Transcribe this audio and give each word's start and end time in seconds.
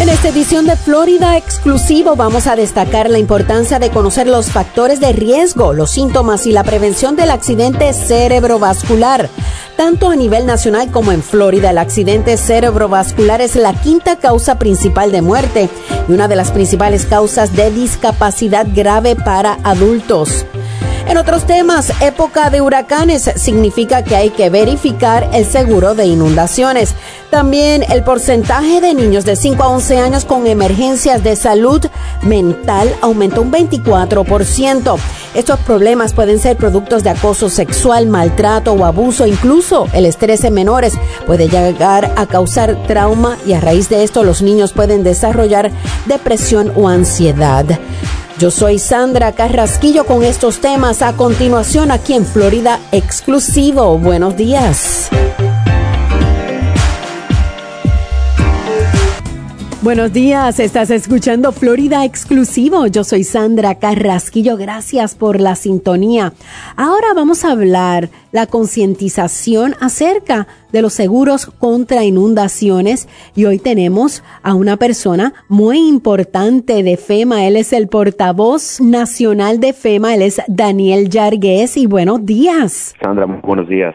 En 0.00 0.08
esta 0.08 0.28
edición 0.28 0.66
de 0.66 0.76
Florida 0.76 1.36
Exclusivo 1.36 2.16
vamos 2.16 2.46
a 2.46 2.56
destacar 2.56 3.08
la 3.08 3.18
importancia 3.18 3.78
de 3.78 3.90
conocer 3.90 4.26
los 4.26 4.50
factores 4.50 5.00
de 5.00 5.12
riesgo, 5.12 5.72
los 5.72 5.90
síntomas 5.90 6.46
y 6.46 6.52
la 6.52 6.64
prevención 6.64 7.16
del 7.16 7.30
accidente 7.30 7.92
cerebrovascular. 7.92 9.30
Tanto 9.76 10.10
a 10.10 10.16
nivel 10.16 10.44
nacional 10.44 10.90
como 10.90 11.12
en 11.12 11.22
Florida, 11.22 11.70
el 11.70 11.78
accidente 11.78 12.36
cerebrovascular 12.36 13.40
es 13.40 13.56
la 13.56 13.74
quinta 13.74 14.16
causa 14.16 14.58
principal 14.58 15.12
de 15.12 15.22
muerte 15.22 15.70
y 16.08 16.12
una 16.12 16.28
de 16.28 16.36
las 16.36 16.50
principales 16.50 17.06
causas 17.06 17.54
de 17.54 17.70
discapacidad 17.70 18.66
grave 18.74 19.16
para 19.16 19.58
adultos. 19.62 20.46
En 21.08 21.18
otros 21.18 21.46
temas, 21.46 21.92
época 22.00 22.50
de 22.50 22.60
huracanes 22.60 23.30
significa 23.36 24.02
que 24.02 24.16
hay 24.16 24.30
que 24.30 24.50
verificar 24.50 25.30
el 25.32 25.46
seguro 25.46 25.94
de 25.94 26.04
inundaciones. 26.06 26.94
También 27.30 27.84
el 27.88 28.02
porcentaje 28.02 28.80
de 28.80 28.92
niños 28.92 29.24
de 29.24 29.36
5 29.36 29.62
a 29.62 29.68
11 29.68 29.98
años 29.98 30.24
con 30.24 30.48
emergencias 30.48 31.22
de 31.22 31.36
salud 31.36 31.80
mental 32.22 32.92
aumentó 33.02 33.42
un 33.42 33.52
24%. 33.52 34.96
Estos 35.34 35.60
problemas 35.60 36.12
pueden 36.12 36.40
ser 36.40 36.56
productos 36.56 37.04
de 37.04 37.10
acoso 37.10 37.50
sexual, 37.50 38.08
maltrato 38.08 38.72
o 38.72 38.84
abuso, 38.84 39.26
incluso 39.26 39.86
el 39.92 40.06
estrés 40.06 40.42
en 40.42 40.54
menores 40.54 40.94
puede 41.24 41.48
llegar 41.48 42.12
a 42.16 42.26
causar 42.26 42.82
trauma 42.88 43.38
y 43.46 43.52
a 43.52 43.60
raíz 43.60 43.88
de 43.88 44.02
esto 44.02 44.24
los 44.24 44.42
niños 44.42 44.72
pueden 44.72 45.04
desarrollar 45.04 45.70
depresión 46.06 46.72
o 46.74 46.88
ansiedad. 46.88 47.64
Yo 48.38 48.50
soy 48.50 48.78
Sandra 48.78 49.32
Carrasquillo 49.32 50.04
con 50.04 50.22
estos 50.22 50.60
temas 50.60 51.00
a 51.00 51.14
continuación 51.14 51.90
aquí 51.90 52.12
en 52.12 52.26
Florida 52.26 52.78
Exclusivo. 52.92 53.98
Buenos 53.98 54.36
días. 54.36 55.08
Buenos 59.86 60.12
días, 60.12 60.58
estás 60.58 60.90
escuchando 60.90 61.52
Florida 61.52 62.04
Exclusivo. 62.04 62.88
Yo 62.88 63.04
soy 63.04 63.22
Sandra 63.22 63.76
Carrasquillo, 63.76 64.56
gracias 64.56 65.14
por 65.14 65.38
la 65.38 65.54
sintonía. 65.54 66.32
Ahora 66.74 67.14
vamos 67.14 67.44
a 67.44 67.52
hablar 67.52 68.08
la 68.32 68.48
concientización 68.48 69.76
acerca 69.78 70.48
de 70.72 70.82
los 70.82 70.92
seguros 70.92 71.46
contra 71.46 72.02
inundaciones 72.02 73.08
y 73.36 73.44
hoy 73.44 73.60
tenemos 73.60 74.24
a 74.42 74.54
una 74.56 74.76
persona 74.76 75.34
muy 75.48 75.78
importante 75.78 76.82
de 76.82 76.96
FEMA. 76.96 77.46
Él 77.46 77.54
es 77.54 77.72
el 77.72 77.86
portavoz 77.86 78.80
nacional 78.80 79.60
de 79.60 79.72
FEMA, 79.72 80.16
él 80.16 80.22
es 80.22 80.42
Daniel 80.48 81.10
Yargués 81.10 81.76
y 81.76 81.86
buenos 81.86 82.26
días. 82.26 82.92
Sandra, 83.00 83.26
buenos 83.26 83.68
días. 83.68 83.94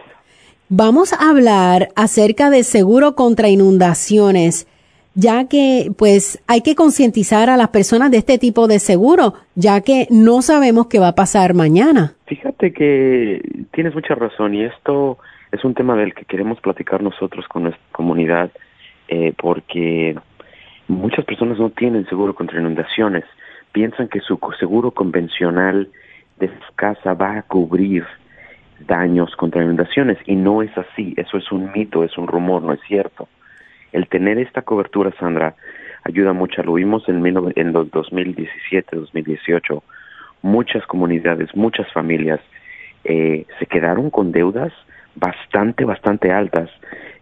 Vamos 0.70 1.12
a 1.12 1.30
hablar 1.30 1.90
acerca 1.98 2.50
de 2.50 2.64
seguro 2.64 3.14
contra 3.16 3.50
inundaciones 3.50 4.68
ya 5.14 5.48
que 5.48 5.92
pues 5.98 6.42
hay 6.48 6.62
que 6.62 6.76
concientizar 6.76 7.50
a 7.50 7.58
las 7.58 7.70
personas 7.70 8.12
de 8.12 8.18
este 8.18 8.38
tipo 8.38 8.68
de 8.68 8.80
seguro, 8.80 9.34
ya 9.56 9.82
que 9.82 10.08
no 10.10 10.42
sabemos 10.42 10.88
qué 10.88 11.00
va 11.00 11.10
a 11.10 11.16
pasar 11.16 11.54
mañana. 11.54 12.14
Fíjate 12.28 12.74
que 12.74 13.42
tienes 13.72 13.94
mucha 13.94 14.16
razón 14.16 14.56
y 14.56 14.64
esto 14.64 15.18
es 15.52 15.64
un 15.66 15.74
tema 15.74 15.96
del 15.96 16.14
que 16.14 16.26
queremos 16.26 16.62
platicar 16.62 17.04
nosotros 17.04 17.46
con 17.48 17.64
nuestra 17.64 17.84
comunidad 17.92 18.52
eh, 19.10 19.34
porque 19.38 20.16
muchas 20.88 21.26
personas 21.26 21.60
no 21.60 21.70
tienen 21.72 22.08
seguro 22.08 22.34
contra 22.34 22.60
inundaciones, 22.60 23.26
piensan 23.74 24.08
que 24.08 24.22
su 24.22 24.40
seguro 24.60 24.92
convencional 24.92 25.90
de 26.40 26.48
su 26.48 26.76
casa 26.76 27.14
va 27.14 27.38
a 27.38 27.44
cubrir 27.44 28.06
daños 28.80 29.36
contra 29.36 29.62
inundaciones 29.62 30.18
y 30.26 30.36
no 30.36 30.62
es 30.62 30.76
así, 30.78 31.14
eso 31.18 31.38
es 31.38 31.52
un 31.52 31.72
mito, 31.74 32.04
es 32.04 32.18
un 32.18 32.28
rumor, 32.28 32.64
no 32.64 32.74
es 32.74 32.80
cierto 32.88 33.28
el 33.92 34.08
tener 34.08 34.38
esta 34.38 34.62
cobertura, 34.62 35.12
Sandra, 35.20 35.56
ayuda 36.04 36.34
mucho. 36.34 36.64
Lo 36.64 36.74
vimos 36.74 37.08
en, 37.08 37.26
en 37.26 37.74
los 37.74 37.92
2017, 37.92 38.96
2018. 38.96 39.84
Muchas 40.42 40.86
comunidades, 40.88 41.56
muchas 41.56 41.92
familias 41.92 42.40
eh, 43.04 43.46
se 43.60 43.66
quedaron 43.66 44.10
con 44.10 44.32
deudas 44.32 44.74
bastante, 45.16 45.86
bastante 45.86 46.32
altas, 46.32 46.70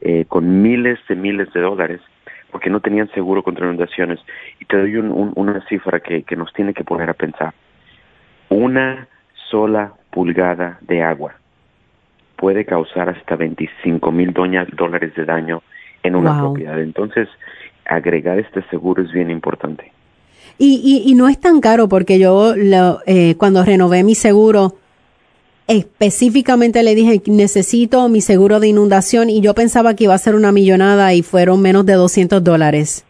eh, 0.01 0.25
con 0.27 0.61
miles 0.61 0.99
de 1.07 1.15
miles 1.15 1.51
de 1.53 1.61
dólares, 1.61 2.01
porque 2.51 2.69
no 2.69 2.79
tenían 2.79 3.09
seguro 3.11 3.43
contra 3.43 3.65
inundaciones. 3.65 4.19
Y 4.59 4.65
te 4.65 4.77
doy 4.77 4.95
una 4.97 5.65
cifra 5.67 5.99
que, 5.99 6.23
que 6.23 6.35
nos 6.35 6.53
tiene 6.53 6.73
que 6.73 6.83
poner 6.83 7.09
a 7.09 7.13
pensar. 7.13 7.53
Una 8.49 9.07
sola 9.49 9.93
pulgada 10.11 10.79
de 10.81 11.03
agua 11.03 11.35
puede 12.35 12.65
causar 12.65 13.09
hasta 13.09 13.35
25 13.35 14.11
mil 14.11 14.33
dólares 14.33 15.13
de 15.15 15.25
daño 15.25 15.61
en 16.03 16.15
una 16.15 16.39
propiedad. 16.39 16.79
Entonces, 16.79 17.27
agregar 17.85 18.39
este 18.39 18.63
seguro 18.69 19.03
es 19.03 19.11
bien 19.11 19.29
importante. 19.29 19.91
Y, 20.57 21.03
y, 21.05 21.15
no 21.15 21.29
es 21.29 21.39
tan 21.39 21.61
caro 21.61 21.87
porque 21.87 22.19
yo 22.19 22.53
lo, 22.55 22.99
eh, 23.05 23.35
cuando 23.37 23.63
renové 23.63 24.03
mi 24.03 24.13
seguro, 24.13 24.73
específicamente 25.67 26.83
le 26.83 26.95
dije, 26.95 27.21
necesito 27.27 28.09
mi 28.09 28.19
seguro 28.19 28.59
de 28.59 28.67
inundación 28.67 29.29
y 29.29 29.39
yo 29.39 29.53
pensaba 29.53 29.95
que 29.95 30.03
iba 30.03 30.15
a 30.15 30.17
ser 30.17 30.35
una 30.35 30.51
millonada 30.51 31.13
y 31.13 31.21
fueron 31.21 31.61
menos 31.61 31.85
de 31.85 31.93
200 31.93 32.43
dólares. 32.43 33.05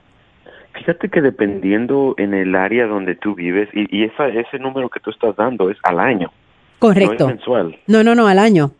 Fíjate 0.74 1.10
que 1.10 1.22
dependiendo 1.22 2.14
en 2.18 2.36
el 2.36 2.54
área 2.56 2.86
donde 2.86 3.16
tú 3.16 3.34
vives, 3.34 3.68
y, 3.74 3.98
y 3.98 4.04
esa, 4.04 4.28
ese 4.28 4.60
número 4.60 4.90
que 4.90 5.00
tú 5.00 5.10
estás 5.10 5.36
dando 5.36 5.72
es 5.72 5.78
al 5.84 6.00
año. 6.00 6.32
Correcto. 6.78 7.26
No 7.26 7.30
es 7.32 7.36
mensual. 7.36 7.80
No, 7.88 8.04
no, 8.04 8.16
no, 8.16 8.28
al 8.28 8.40
año. 8.40 8.72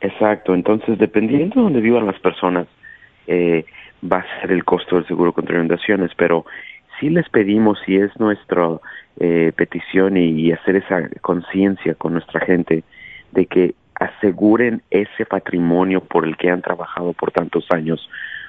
Exacto. 0.00 0.54
Entonces, 0.54 0.98
dependiendo 0.98 1.56
de 1.56 1.62
donde 1.62 1.80
vivan 1.80 2.06
las 2.06 2.18
personas, 2.20 2.66
eh, 3.26 3.64
va 4.02 4.18
a 4.18 4.40
ser 4.40 4.52
el 4.52 4.64
costo 4.64 4.96
del 4.96 5.06
seguro 5.06 5.32
contra 5.32 5.56
inundaciones, 5.56 6.10
pero 6.16 6.44
sí 6.98 7.10
les 7.10 7.28
pedimos, 7.28 7.78
si 7.84 7.96
es 7.96 8.10
nuestra 8.18 8.78
eh, 9.18 9.52
petición 9.56 10.16
y, 10.16 10.52
hacer 10.52 10.76
esa 10.76 11.08
conciencia 11.20 11.94
con 11.94 12.12
nuestra 12.14 12.40
gente, 12.40 12.84
de 13.32 13.46
que 13.46 13.74
aseguren 13.94 14.82
ese 14.90 15.24
patrimonio 15.24 16.00
por 16.00 16.24
el 16.24 16.36
que 16.36 16.50
han 16.50 16.62
trabajado 16.62 17.12
por 17.12 17.30
tantos 17.30 17.66
años 17.70 18.08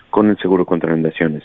con 0.09 0.29
el 0.29 0.37
seguro 0.37 0.65
contra 0.65 0.91
inundaciones. 0.91 1.43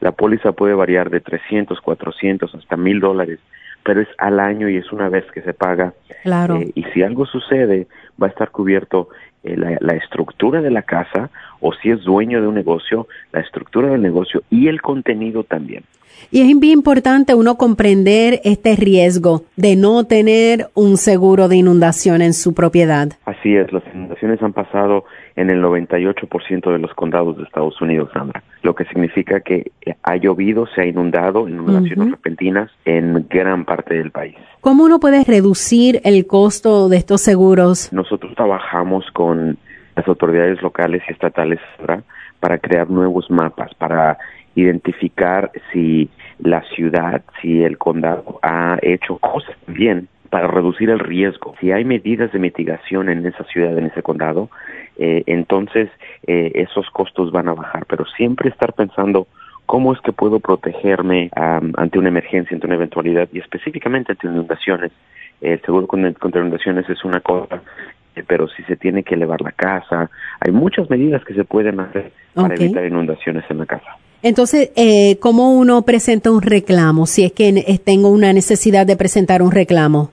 La 0.00 0.12
póliza 0.12 0.52
puede 0.52 0.74
variar 0.74 1.10
de 1.10 1.20
300, 1.20 1.80
400 1.80 2.54
hasta 2.54 2.76
1000 2.76 3.00
dólares, 3.00 3.40
pero 3.84 4.00
es 4.00 4.08
al 4.18 4.40
año 4.40 4.68
y 4.68 4.76
es 4.76 4.92
una 4.92 5.08
vez 5.08 5.24
que 5.32 5.42
se 5.42 5.54
paga. 5.54 5.92
Claro. 6.22 6.56
Eh, 6.56 6.70
y 6.74 6.84
si 6.84 7.02
algo 7.02 7.26
sucede, 7.26 7.86
va 8.20 8.28
a 8.28 8.30
estar 8.30 8.50
cubierto 8.50 9.08
eh, 9.44 9.56
la, 9.56 9.94
estructura 9.94 10.60
de 10.60 10.70
la 10.70 10.82
casa 10.82 11.30
o 11.60 11.72
si 11.72 11.90
es 11.90 12.02
dueño 12.02 12.40
de 12.40 12.46
un 12.46 12.54
negocio, 12.54 13.08
la 13.32 13.40
estructura 13.40 13.88
del 13.88 14.02
negocio 14.02 14.42
y 14.50 14.68
el 14.68 14.80
contenido 14.80 15.44
también. 15.44 15.84
Y 16.30 16.40
es 16.40 16.46
bien 16.60 16.78
importante 16.78 17.34
uno 17.34 17.56
comprender 17.56 18.40
este 18.44 18.76
riesgo 18.76 19.44
de 19.56 19.76
no 19.76 20.04
tener 20.04 20.68
un 20.74 20.96
seguro 20.96 21.48
de 21.48 21.56
inundación 21.56 22.22
en 22.22 22.32
su 22.32 22.54
propiedad. 22.54 23.08
Así 23.24 23.56
es, 23.56 23.72
las 23.72 23.82
inundaciones 23.92 24.40
han 24.42 24.52
pasado 24.52 25.04
en 25.34 25.50
el 25.50 25.62
98% 25.62 26.72
de 26.72 26.78
los 26.78 26.92
condados 26.94 27.36
de 27.36 27.44
Estados 27.44 27.80
Unidos, 27.80 28.10
Sandra, 28.12 28.42
lo 28.62 28.74
que 28.74 28.84
significa 28.84 29.40
que 29.40 29.72
ha 30.02 30.16
llovido, 30.16 30.66
se 30.74 30.82
ha 30.82 30.86
inundado, 30.86 31.48
inundaciones 31.48 32.12
repentinas 32.12 32.70
en 32.84 33.26
gran 33.28 33.64
parte 33.64 33.94
del 33.94 34.10
país. 34.10 34.36
¿Cómo 34.60 34.84
uno 34.84 35.00
puede 35.00 35.24
reducir 35.24 36.00
el 36.04 36.26
costo 36.26 36.88
de 36.88 36.96
estos 36.96 37.20
seguros? 37.20 37.92
Nosotros 38.02 38.34
trabajamos 38.34 39.08
con 39.12 39.56
las 39.94 40.08
autoridades 40.08 40.60
locales 40.60 41.02
y 41.08 41.12
estatales 41.12 41.60
para 42.40 42.58
crear 42.58 42.90
nuevos 42.90 43.30
mapas, 43.30 43.72
para 43.74 44.18
identificar 44.56 45.52
si 45.72 46.10
la 46.40 46.62
ciudad, 46.74 47.22
si 47.40 47.62
el 47.62 47.78
condado 47.78 48.40
ha 48.42 48.76
hecho 48.82 49.18
cosas 49.18 49.54
bien 49.68 50.08
para 50.30 50.48
reducir 50.48 50.90
el 50.90 50.98
riesgo. 50.98 51.54
Si 51.60 51.70
hay 51.70 51.84
medidas 51.84 52.32
de 52.32 52.40
mitigación 52.40 53.08
en 53.08 53.24
esa 53.24 53.44
ciudad, 53.44 53.78
en 53.78 53.86
ese 53.86 54.02
condado, 54.02 54.50
eh, 54.98 55.22
entonces 55.26 55.88
eh, 56.26 56.50
esos 56.56 56.90
costos 56.90 57.30
van 57.30 57.46
a 57.46 57.54
bajar. 57.54 57.86
Pero 57.86 58.04
siempre 58.16 58.48
estar 58.48 58.72
pensando 58.72 59.28
¿Cómo 59.66 59.92
es 59.92 60.00
que 60.00 60.12
puedo 60.12 60.40
protegerme 60.40 61.30
ante 61.34 61.98
una 61.98 62.08
emergencia, 62.08 62.54
ante 62.54 62.66
una 62.66 62.74
eventualidad 62.74 63.28
y 63.32 63.38
específicamente 63.38 64.12
ante 64.12 64.26
inundaciones? 64.26 64.92
El 65.42 65.60
seguro 65.62 65.86
contra 65.86 66.40
inundaciones 66.40 66.88
es 66.88 67.04
una 67.04 67.20
cosa, 67.20 67.60
eh, 68.14 68.22
pero 68.26 68.48
si 68.48 68.62
se 68.62 68.76
tiene 68.76 69.02
que 69.02 69.16
elevar 69.16 69.40
la 69.40 69.52
casa, 69.52 70.08
hay 70.40 70.52
muchas 70.52 70.88
medidas 70.88 71.24
que 71.24 71.34
se 71.34 71.44
pueden 71.44 71.80
hacer 71.80 72.12
para 72.32 72.54
evitar 72.54 72.86
inundaciones 72.86 73.44
en 73.50 73.58
la 73.58 73.66
casa. 73.66 73.96
Entonces, 74.22 74.70
eh, 74.76 75.18
¿cómo 75.18 75.52
uno 75.52 75.82
presenta 75.82 76.30
un 76.30 76.42
reclamo 76.42 77.06
si 77.06 77.24
es 77.24 77.32
que 77.32 77.52
tengo 77.84 78.08
una 78.08 78.32
necesidad 78.32 78.86
de 78.86 78.96
presentar 78.96 79.42
un 79.42 79.50
reclamo? 79.50 80.12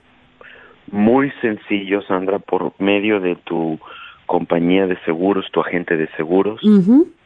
Muy 0.90 1.30
sencillo, 1.40 2.02
Sandra, 2.02 2.40
por 2.40 2.72
medio 2.80 3.20
de 3.20 3.36
tu 3.36 3.78
compañía 4.26 4.88
de 4.88 4.96
seguros, 5.04 5.46
tu 5.52 5.60
agente 5.60 5.96
de 5.96 6.08
seguros. 6.16 6.60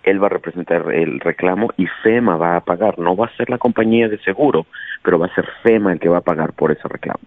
Él 0.03 0.23
va 0.23 0.27
a 0.27 0.31
representar 0.31 0.93
el 0.93 1.21
reclamo 1.21 1.71
y 1.79 1.87
FEMA 2.03 2.37
va 2.37 2.57
a 2.57 2.61
pagar. 2.61 2.99
No 2.99 3.17
va 3.17 3.27
a 3.27 3.37
ser 3.37 3.49
la 3.49 3.57
compañía 3.57 4.09
de 4.09 4.19
seguro, 4.19 4.67
pero 5.03 5.19
va 5.19 5.27
a 5.27 5.35
ser 5.35 5.49
FEMA 5.63 5.95
el 5.95 6.01
que 6.01 6.11
va 6.11 6.19
a 6.19 6.23
pagar 6.23 6.53
por 6.53 6.71
ese 6.71 6.87
reclamo. 6.87 7.21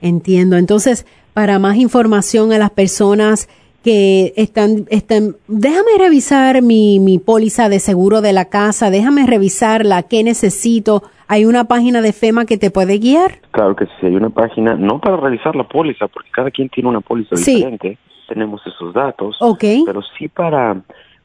Entiendo. 0.00 0.56
Entonces, 0.56 1.06
para 1.32 1.58
más 1.58 1.76
información 1.76 2.52
a 2.52 2.58
las 2.58 2.70
personas 2.70 3.48
que 3.84 4.32
están, 4.36 4.86
están 4.88 5.36
déjame 5.46 5.98
revisar 5.98 6.62
mi, 6.62 6.98
mi 7.00 7.18
póliza 7.18 7.68
de 7.68 7.78
seguro 7.78 8.22
de 8.22 8.32
la 8.32 8.46
casa, 8.46 8.90
déjame 8.90 9.26
revisarla, 9.26 10.02
qué 10.04 10.24
necesito. 10.24 11.02
¿Hay 11.28 11.44
una 11.44 11.64
página 11.64 12.00
de 12.00 12.12
FEMA 12.12 12.46
que 12.46 12.56
te 12.56 12.70
puede 12.70 12.98
guiar? 12.98 13.40
Claro 13.50 13.76
que 13.76 13.84
sí, 13.84 14.06
hay 14.06 14.16
una 14.16 14.30
página, 14.30 14.74
no 14.74 15.00
para 15.00 15.18
revisar 15.18 15.54
la 15.54 15.64
póliza, 15.64 16.08
porque 16.08 16.30
cada 16.30 16.50
quien 16.50 16.70
tiene 16.70 16.88
una 16.88 17.00
póliza 17.00 17.36
diferente, 17.36 17.98
tenemos 18.26 18.62
esos 18.66 18.94
datos, 18.94 19.36
pero 19.60 20.00
sí 20.18 20.28
para, 20.28 20.80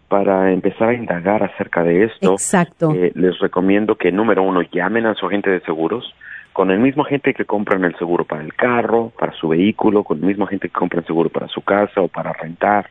para 0.10 0.51
empezar 0.51 0.89
a 0.89 0.94
indagar 0.94 1.44
acerca 1.44 1.83
de 1.83 2.06
esto. 2.06 2.33
Exacto. 2.33 2.92
Eh, 2.94 3.13
les 3.16 3.39
recomiendo 3.39 3.95
que, 3.95 4.12
número 4.12 4.44
uno, 4.44 4.62
llamen 4.63 5.06
a 5.06 5.16
su 5.16 5.25
agente 5.25 5.50
de 5.50 5.62
seguros, 5.62 6.13
con 6.60 6.72
el 6.72 6.80
mismo 6.80 7.04
agente 7.04 7.34
que 7.34 7.46
compran 7.46 7.86
el 7.86 7.98
seguro 7.98 8.26
para 8.26 8.42
el 8.44 8.54
carro, 8.54 9.14
para 9.18 9.32
su 9.32 9.48
vehículo, 9.48 10.04
con 10.04 10.18
el 10.18 10.26
mismo 10.26 10.44
agente 10.44 10.68
que 10.68 10.74
compra 10.74 11.00
el 11.00 11.06
seguro 11.06 11.30
para 11.30 11.48
su 11.48 11.62
casa 11.62 12.02
o 12.02 12.10
para 12.10 12.34
rentar. 12.34 12.90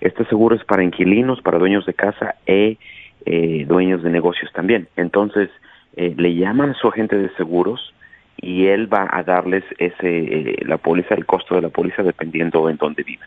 Este 0.00 0.24
seguro 0.26 0.54
es 0.54 0.62
para 0.62 0.84
inquilinos, 0.84 1.42
para 1.42 1.58
dueños 1.58 1.84
de 1.84 1.94
casa 1.94 2.36
e 2.46 2.78
eh, 3.26 3.64
dueños 3.66 4.04
de 4.04 4.10
negocios 4.10 4.52
también. 4.52 4.86
Entonces, 4.94 5.50
eh, 5.96 6.14
le 6.16 6.36
llaman 6.36 6.70
a 6.70 6.74
su 6.74 6.86
agente 6.86 7.16
de 7.16 7.28
seguros 7.34 7.92
y 8.36 8.66
él 8.66 8.86
va 8.86 9.08
a 9.10 9.24
darles 9.24 9.64
ese 9.78 9.96
eh, 10.04 10.56
la 10.64 10.76
póliza, 10.76 11.16
el 11.16 11.26
costo 11.26 11.56
de 11.56 11.62
la 11.62 11.70
póliza 11.70 12.04
dependiendo 12.04 12.70
en 12.70 12.76
dónde 12.76 13.02
viven. 13.02 13.26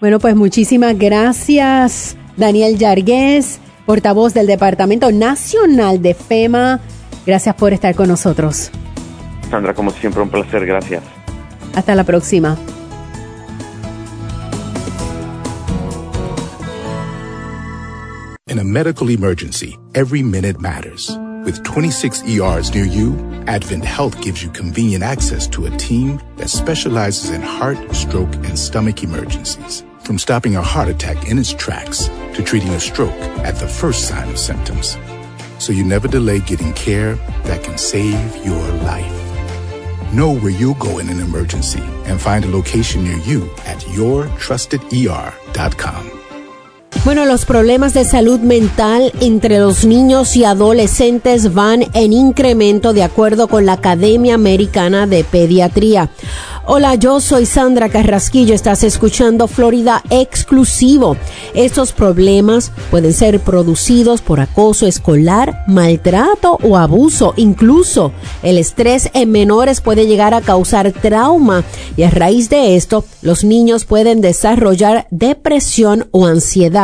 Bueno, 0.00 0.18
pues 0.18 0.36
muchísimas 0.36 0.98
gracias, 0.98 2.18
Daniel 2.36 2.76
Yargués, 2.76 3.58
portavoz 3.86 4.34
del 4.34 4.46
Departamento 4.46 5.10
Nacional 5.10 6.02
de 6.02 6.12
FEMA. 6.12 6.80
Gracias 7.26 7.54
por 7.54 7.72
estar 7.72 7.94
con 7.94 8.06
nosotros. 8.06 8.70
Sandra, 9.50 9.74
como 9.74 9.90
siempre, 9.90 10.22
un 10.22 10.30
placer. 10.30 10.64
Gracias. 10.64 11.02
Hasta 11.74 11.94
la 11.94 12.04
próxima. 12.04 12.56
In 18.48 18.58
a 18.58 18.64
medical 18.64 19.10
emergency, 19.10 19.78
every 19.94 20.22
minute 20.22 20.60
matters. 20.60 21.16
With 21.44 21.62
26 21.62 22.22
ERs 22.28 22.74
near 22.74 22.84
you, 22.84 23.14
Advent 23.46 23.84
Health 23.84 24.20
gives 24.20 24.42
you 24.42 24.50
convenient 24.50 25.02
access 25.02 25.46
to 25.48 25.66
a 25.66 25.70
team 25.78 26.20
that 26.36 26.50
specializes 26.50 27.30
in 27.30 27.42
heart, 27.42 27.78
stroke, 27.94 28.34
and 28.46 28.58
stomach 28.58 29.02
emergencies. 29.02 29.84
From 30.00 30.18
stopping 30.18 30.56
a 30.56 30.62
heart 30.62 30.88
attack 30.88 31.28
in 31.28 31.38
its 31.38 31.54
tracks 31.54 32.08
to 32.34 32.42
treating 32.42 32.70
a 32.70 32.80
stroke 32.80 33.14
at 33.44 33.54
the 33.56 33.68
first 33.68 34.08
sign 34.08 34.28
of 34.28 34.38
symptoms. 34.38 34.98
So 35.58 35.72
you 35.72 35.84
never 35.84 36.08
delay 36.08 36.40
getting 36.40 36.72
care 36.74 37.14
that 37.44 37.62
can 37.62 37.78
save 37.78 38.44
your 38.44 38.66
life. 38.82 39.19
Know 40.12 40.32
where 40.32 40.50
you'll 40.50 40.74
go 40.74 40.98
in 40.98 41.08
an 41.08 41.20
emergency 41.20 41.84
and 42.04 42.20
find 42.20 42.44
a 42.44 42.50
location 42.50 43.04
near 43.04 43.18
you 43.18 43.44
at 43.64 43.78
yourtrusteder.com. 43.78 46.19
Bueno, 47.04 47.24
los 47.24 47.46
problemas 47.46 47.94
de 47.94 48.04
salud 48.04 48.40
mental 48.40 49.10
entre 49.20 49.58
los 49.58 49.86
niños 49.86 50.36
y 50.36 50.44
adolescentes 50.44 51.54
van 51.54 51.86
en 51.94 52.12
incremento 52.12 52.92
de 52.92 53.02
acuerdo 53.02 53.48
con 53.48 53.64
la 53.64 53.74
Academia 53.74 54.34
Americana 54.34 55.06
de 55.06 55.24
Pediatría. 55.24 56.10
Hola, 56.66 56.94
yo 56.94 57.20
soy 57.20 57.46
Sandra 57.46 57.88
Carrasquillo, 57.88 58.54
estás 58.54 58.84
escuchando 58.84 59.48
Florida 59.48 60.04
Exclusivo. 60.10 61.16
Estos 61.52 61.92
problemas 61.92 62.70
pueden 62.92 63.12
ser 63.12 63.40
producidos 63.40 64.20
por 64.20 64.38
acoso 64.38 64.86
escolar, 64.86 65.64
maltrato 65.66 66.58
o 66.62 66.76
abuso. 66.76 67.34
Incluso 67.36 68.12
el 68.44 68.56
estrés 68.56 69.10
en 69.14 69.32
menores 69.32 69.80
puede 69.80 70.06
llegar 70.06 70.32
a 70.32 70.42
causar 70.42 70.92
trauma 70.92 71.64
y 71.96 72.04
a 72.04 72.10
raíz 72.10 72.50
de 72.50 72.76
esto 72.76 73.04
los 73.22 73.42
niños 73.42 73.84
pueden 73.84 74.20
desarrollar 74.20 75.08
depresión 75.10 76.08
o 76.12 76.26
ansiedad. 76.26 76.79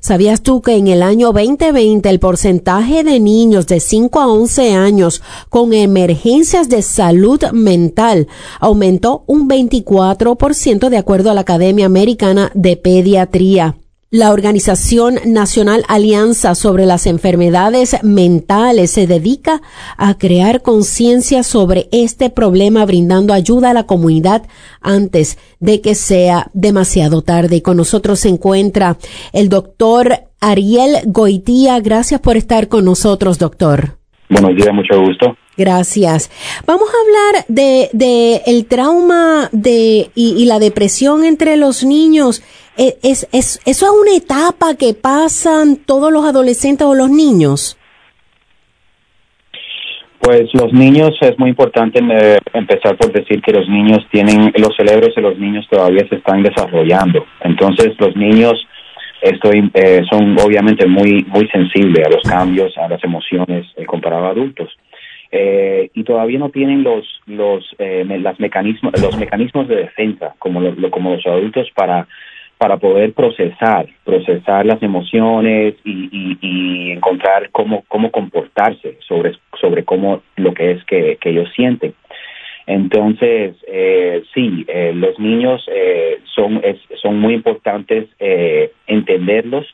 ¿Sabías 0.00 0.42
tú 0.42 0.62
que 0.62 0.76
en 0.76 0.88
el 0.88 1.02
año 1.02 1.32
2020 1.32 2.08
el 2.08 2.18
porcentaje 2.18 3.04
de 3.04 3.20
niños 3.20 3.66
de 3.66 3.78
5 3.78 4.20
a 4.20 4.26
11 4.26 4.74
años 4.74 5.22
con 5.48 5.72
emergencias 5.72 6.68
de 6.68 6.82
salud 6.82 7.40
mental 7.52 8.26
aumentó 8.58 9.22
un 9.26 9.48
24% 9.48 10.88
de 10.88 10.96
acuerdo 10.96 11.30
a 11.30 11.34
la 11.34 11.42
Academia 11.42 11.86
Americana 11.86 12.50
de 12.54 12.76
Pediatría. 12.76 13.76
La 14.10 14.32
Organización 14.32 15.18
Nacional 15.26 15.84
Alianza 15.86 16.54
sobre 16.54 16.86
las 16.86 17.06
Enfermedades 17.06 17.94
Mentales 18.02 18.92
se 18.92 19.06
dedica 19.06 19.60
a 19.98 20.16
crear 20.16 20.62
conciencia 20.62 21.42
sobre 21.42 21.90
este 21.92 22.30
problema 22.30 22.86
brindando 22.86 23.34
ayuda 23.34 23.68
a 23.68 23.74
la 23.74 23.84
comunidad 23.84 24.44
antes 24.80 25.36
de 25.60 25.82
que 25.82 25.94
sea 25.94 26.50
demasiado 26.54 27.20
tarde. 27.20 27.56
Y 27.56 27.60
con 27.60 27.76
nosotros 27.76 28.20
se 28.20 28.30
encuentra 28.30 28.96
el 29.34 29.50
doctor 29.50 30.30
Ariel 30.40 31.00
Goitía. 31.04 31.78
Gracias 31.80 32.18
por 32.22 32.38
estar 32.38 32.68
con 32.68 32.86
nosotros, 32.86 33.38
doctor. 33.38 33.98
Buenos 34.28 34.56
días, 34.56 34.74
mucho 34.74 35.00
gusto. 35.00 35.36
Gracias. 35.56 36.30
Vamos 36.66 36.88
a 36.88 37.32
hablar 37.32 37.44
de, 37.48 37.88
de 37.92 38.42
el 38.46 38.66
trauma 38.66 39.48
de, 39.52 40.10
y, 40.14 40.44
la 40.46 40.58
depresión 40.58 41.24
entre 41.24 41.56
los 41.56 41.82
niños. 41.82 42.42
E, 42.76 42.96
¿Es, 43.02 43.26
es, 43.32 43.60
¿Eso 43.66 43.86
es 43.86 43.92
una 44.00 44.16
etapa 44.16 44.76
que 44.76 44.94
pasan 44.94 45.76
todos 45.76 46.12
los 46.12 46.24
adolescentes 46.24 46.86
o 46.86 46.94
los 46.94 47.10
niños? 47.10 47.76
Pues 50.20 50.44
los 50.52 50.72
niños 50.72 51.16
es 51.22 51.38
muy 51.38 51.50
importante 51.50 52.00
eh, 52.00 52.38
empezar 52.52 52.96
por 52.98 53.10
decir 53.12 53.40
que 53.40 53.52
los 53.52 53.68
niños 53.68 54.06
tienen, 54.12 54.52
los 54.58 54.76
cerebros 54.76 55.14
de 55.14 55.22
los 55.22 55.38
niños 55.38 55.66
todavía 55.70 56.06
se 56.08 56.16
están 56.16 56.42
desarrollando. 56.42 57.24
Entonces 57.40 57.94
los 57.98 58.14
niños 58.14 58.54
estoy, 59.22 59.70
eh, 59.74 60.02
son 60.10 60.36
obviamente 60.40 60.86
muy, 60.86 61.24
muy 61.28 61.48
sensibles 61.48 62.06
a 62.06 62.10
los 62.10 62.22
cambios, 62.22 62.76
a 62.78 62.88
las 62.88 63.02
emociones 63.02 63.66
eh, 63.76 63.84
comparado 63.84 64.26
a 64.26 64.30
adultos. 64.30 64.76
Eh, 65.30 65.90
y 65.92 66.04
todavía 66.04 66.38
no 66.38 66.48
tienen 66.48 66.82
los 66.82 67.04
los 67.26 67.62
eh, 67.78 68.02
las 68.22 68.40
mecanismos 68.40 68.98
los 68.98 69.14
mecanismos 69.18 69.68
de 69.68 69.76
defensa 69.76 70.34
como 70.38 70.62
lo, 70.62 70.90
como 70.90 71.16
los 71.16 71.26
adultos 71.26 71.68
para 71.74 72.08
para 72.56 72.78
poder 72.78 73.12
procesar 73.12 73.86
procesar 74.04 74.64
las 74.64 74.82
emociones 74.82 75.74
y, 75.84 76.38
y, 76.40 76.92
encontrar 76.92 77.50
cómo 77.50 77.84
cómo 77.88 78.10
comportarse 78.10 78.96
sobre 79.06 79.32
sobre 79.60 79.84
cómo 79.84 80.22
lo 80.36 80.54
que 80.54 80.70
es 80.70 80.84
que, 80.84 81.18
que 81.20 81.28
ellos 81.28 81.50
sienten 81.54 81.92
entonces 82.68 83.56
eh, 83.66 84.22
sí 84.32 84.64
eh, 84.68 84.92
los 84.94 85.18
niños 85.18 85.64
eh, 85.74 86.20
son 86.34 86.60
es, 86.62 86.76
son 87.02 87.18
muy 87.18 87.34
importantes 87.34 88.06
eh, 88.20 88.70
entenderlos 88.86 89.66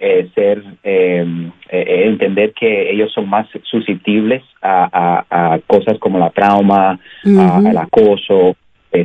eh, 0.00 0.28
ser 0.32 0.62
eh, 0.84 1.26
eh, 1.70 2.02
entender 2.06 2.52
que 2.52 2.88
ellos 2.88 3.12
son 3.12 3.28
más 3.28 3.48
susceptibles 3.64 4.44
a, 4.62 5.24
a, 5.28 5.58
cosas 5.66 5.98
como 5.98 6.20
la 6.20 6.30
trauma, 6.30 7.00
al 7.24 7.76
acoso, 7.76 8.54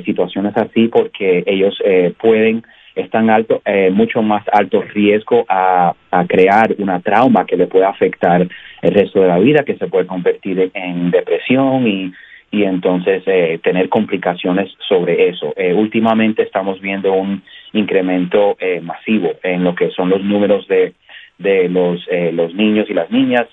situaciones 0.05 0.55
así, 0.55 0.89
porque 0.89 1.43
ellos 1.47 1.75
pueden 2.21 2.63
están 2.93 3.31
alto, 3.31 3.63
mucho 3.91 4.21
más 4.21 4.43
alto 4.51 4.83
riesgo 4.83 5.45
a, 5.49 5.95
a, 6.11 6.27
crear 6.27 6.75
una 6.77 6.99
trauma 6.99 7.45
que 7.47 7.57
le 7.57 7.65
pueda 7.65 7.89
afectar 7.89 8.47
el 8.83 8.91
resto 8.93 9.21
de 9.21 9.27
la 9.29 9.39
vida, 9.39 9.63
que 9.63 9.77
se 9.77 9.87
puede 9.87 10.05
convertir 10.05 10.69
en 10.75 11.09
depresión 11.09 11.87
y 11.87 12.13
y 12.53 12.65
entonces 12.65 13.23
eh, 13.25 13.59
tener 13.63 13.89
complicaciones 13.89 14.71
sobre 14.87 15.27
eso. 15.27 15.55
Eh, 15.57 15.73
últimamente 15.73 16.43
estamos 16.43 16.79
viendo 16.79 17.11
un 17.11 17.41
incremento 17.73 18.55
eh, 18.59 18.79
masivo 18.79 19.31
en 19.41 19.63
lo 19.63 19.73
que 19.73 19.89
son 19.89 20.11
los 20.11 20.23
números 20.23 20.67
de, 20.67 20.93
de 21.39 21.67
los, 21.67 22.07
los 22.31 22.53
niños 22.53 22.87
y 22.91 22.93
las 22.93 23.09
niñas 23.09 23.47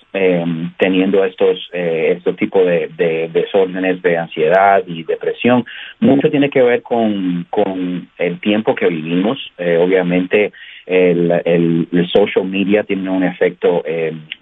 teniendo 0.77 1.25
estos, 1.25 1.67
estos 1.73 2.35
tipos 2.35 2.63
de, 2.63 2.91
de, 2.95 3.27
desórdenes 3.33 4.03
de 4.03 4.17
ansiedad 4.17 4.83
y 4.85 5.01
depresión. 5.01 5.65
Mucho 5.99 6.29
tiene 6.29 6.51
que 6.51 6.61
ver 6.61 6.83
con, 6.83 7.47
con 7.49 8.07
el 8.19 8.39
tiempo 8.39 8.75
que 8.75 8.87
vivimos. 8.87 9.39
obviamente 9.57 10.51
el, 10.85 11.41
el, 11.43 12.07
social 12.13 12.45
media 12.45 12.83
tiene 12.83 13.09
un 13.09 13.23
efecto 13.23 13.83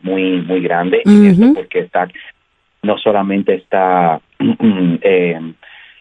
muy, 0.04 0.42
muy 0.42 0.60
grande 0.60 1.01
porque 1.56 1.80
está 1.80 2.10
no 2.82 2.98
solamente 2.98 3.56
está, 3.56 4.22
eh, 4.39 5.53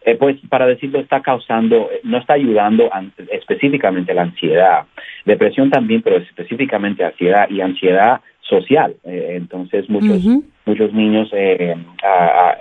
eh, 0.04 0.14
pues 0.16 0.37
para 0.49 0.66
decirlo, 0.66 1.00
está 1.00 1.21
causando, 1.21 1.88
no 2.04 2.18
está 2.18 2.35
ayudando 2.35 2.90
específicamente 3.30 4.14
la 4.14 4.23
ansiedad. 4.23 4.87
Depresión 5.25 5.71
también, 5.71 6.02
pero 6.02 6.16
específicamente 6.16 7.04
ansiedad. 7.04 7.49
Y 7.50 7.61
ansiedad 7.61 8.21
social. 8.40 8.97
entonces 9.04 9.90
muchos 9.90 10.23
muchos 10.64 10.92
niños 10.95 11.30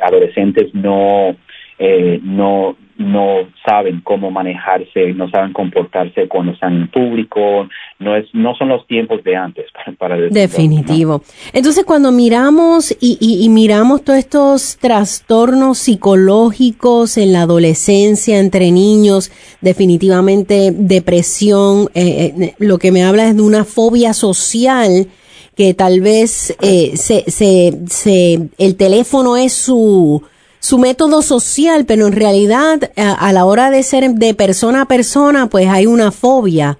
adolescentes 0.01 0.73
no 0.73 1.37
no 1.79 2.75
no 2.97 3.47
saben 3.65 4.01
cómo 4.01 4.31
manejarse, 4.31 5.13
no 5.13 5.29
saben 5.29 5.53
comportarse 5.53 6.27
cuando 6.27 6.53
están 6.53 6.75
en 6.75 6.87
público, 6.87 7.67
no 7.99 8.15
es, 8.15 8.25
no 8.33 8.55
son 8.55 8.69
los 8.69 8.87
tiempos 8.87 9.23
de 9.23 9.35
antes 9.35 9.65
para, 9.97 10.17
Definitivo. 10.17 11.21
Entonces, 11.53 11.85
cuando 11.85 12.11
miramos 12.11 12.91
y, 12.99 13.17
y, 13.19 13.47
miramos 13.49 14.03
todos 14.03 14.19
estos 14.19 14.77
trastornos 14.77 15.77
psicológicos 15.77 17.17
en 17.17 17.33
la 17.33 17.43
adolescencia 17.43 18.39
entre 18.39 18.71
niños, 18.71 19.31
definitivamente 19.61 20.71
depresión, 20.73 21.89
eh, 21.93 22.33
eh, 22.39 22.55
lo 22.57 22.79
que 22.79 22.91
me 22.91 23.03
habla 23.03 23.27
es 23.27 23.35
de 23.35 23.43
una 23.43 23.63
fobia 23.63 24.13
social 24.13 25.07
que 25.55 25.73
tal 25.73 26.01
vez 26.01 26.55
eh, 26.61 26.91
se, 26.95 27.29
se, 27.29 27.79
se, 27.87 28.49
el 28.59 28.75
teléfono 28.75 29.37
es 29.37 29.53
su 29.53 30.23
su 30.59 30.77
método 30.77 31.21
social, 31.21 31.85
pero 31.85 32.07
en 32.07 32.13
realidad 32.13 32.91
a, 32.95 33.31
la 33.31 33.45
hora 33.45 33.69
de 33.69 33.83
ser 33.83 34.09
de 34.11 34.33
persona 34.33 34.81
a 34.81 34.87
persona, 34.87 35.47
pues 35.49 35.67
hay 35.67 35.85
una 35.85 36.11
fobia. 36.11 36.77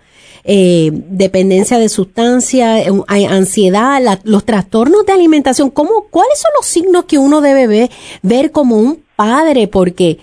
Eh, 0.50 0.92
dependencia 0.94 1.78
de 1.78 1.90
sustancia, 1.90 2.82
eh, 2.82 2.90
hay 3.08 3.26
ansiedad, 3.26 4.02
los 4.24 4.46
trastornos 4.46 5.06
de 5.06 5.12
alimentación. 5.12 5.70
¿cómo, 5.70 6.08
¿Cuáles 6.10 6.40
son 6.40 6.52
los 6.58 6.66
signos 6.66 7.04
que 7.04 7.18
uno 7.18 7.42
debe 7.42 7.68
ver, 7.68 7.90
ver 8.22 8.52
como 8.52 8.78
un 8.78 9.04
padre? 9.18 9.68
Porque 9.68 10.20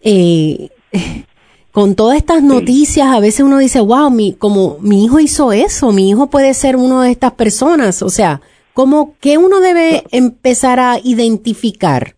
eh, 0.00 0.70
con 1.70 1.94
todas 1.94 2.16
estas 2.16 2.42
noticias, 2.42 3.08
a 3.08 3.20
veces 3.20 3.40
uno 3.40 3.58
dice, 3.58 3.80
wow, 3.80 4.10
mi, 4.10 4.32
como 4.32 4.78
mi 4.80 5.04
hijo 5.04 5.20
hizo 5.20 5.52
eso, 5.52 5.92
mi 5.92 6.10
hijo 6.10 6.28
puede 6.28 6.54
ser 6.54 6.76
uno 6.76 7.02
de 7.02 7.10
estas 7.10 7.32
personas. 7.32 8.02
O 8.02 8.08
sea, 8.08 8.40
¿cómo, 8.72 9.14
¿qué 9.20 9.38
uno 9.38 9.60
debe 9.60 10.04
empezar 10.10 10.80
a 10.80 10.98
identificar? 11.02 12.17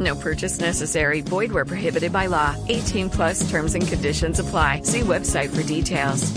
No 0.00 0.16
purchase 0.16 0.58
necessary. 0.58 1.20
Void 1.20 1.52
where 1.52 1.64
prohibited 1.64 2.12
by 2.12 2.26
law. 2.26 2.56
18 2.68 3.10
plus 3.10 3.48
terms 3.48 3.74
and 3.76 3.86
conditions 3.86 4.40
apply. 4.40 4.82
See 4.82 5.00
website 5.00 5.54
for 5.54 5.62
details. 5.62 6.34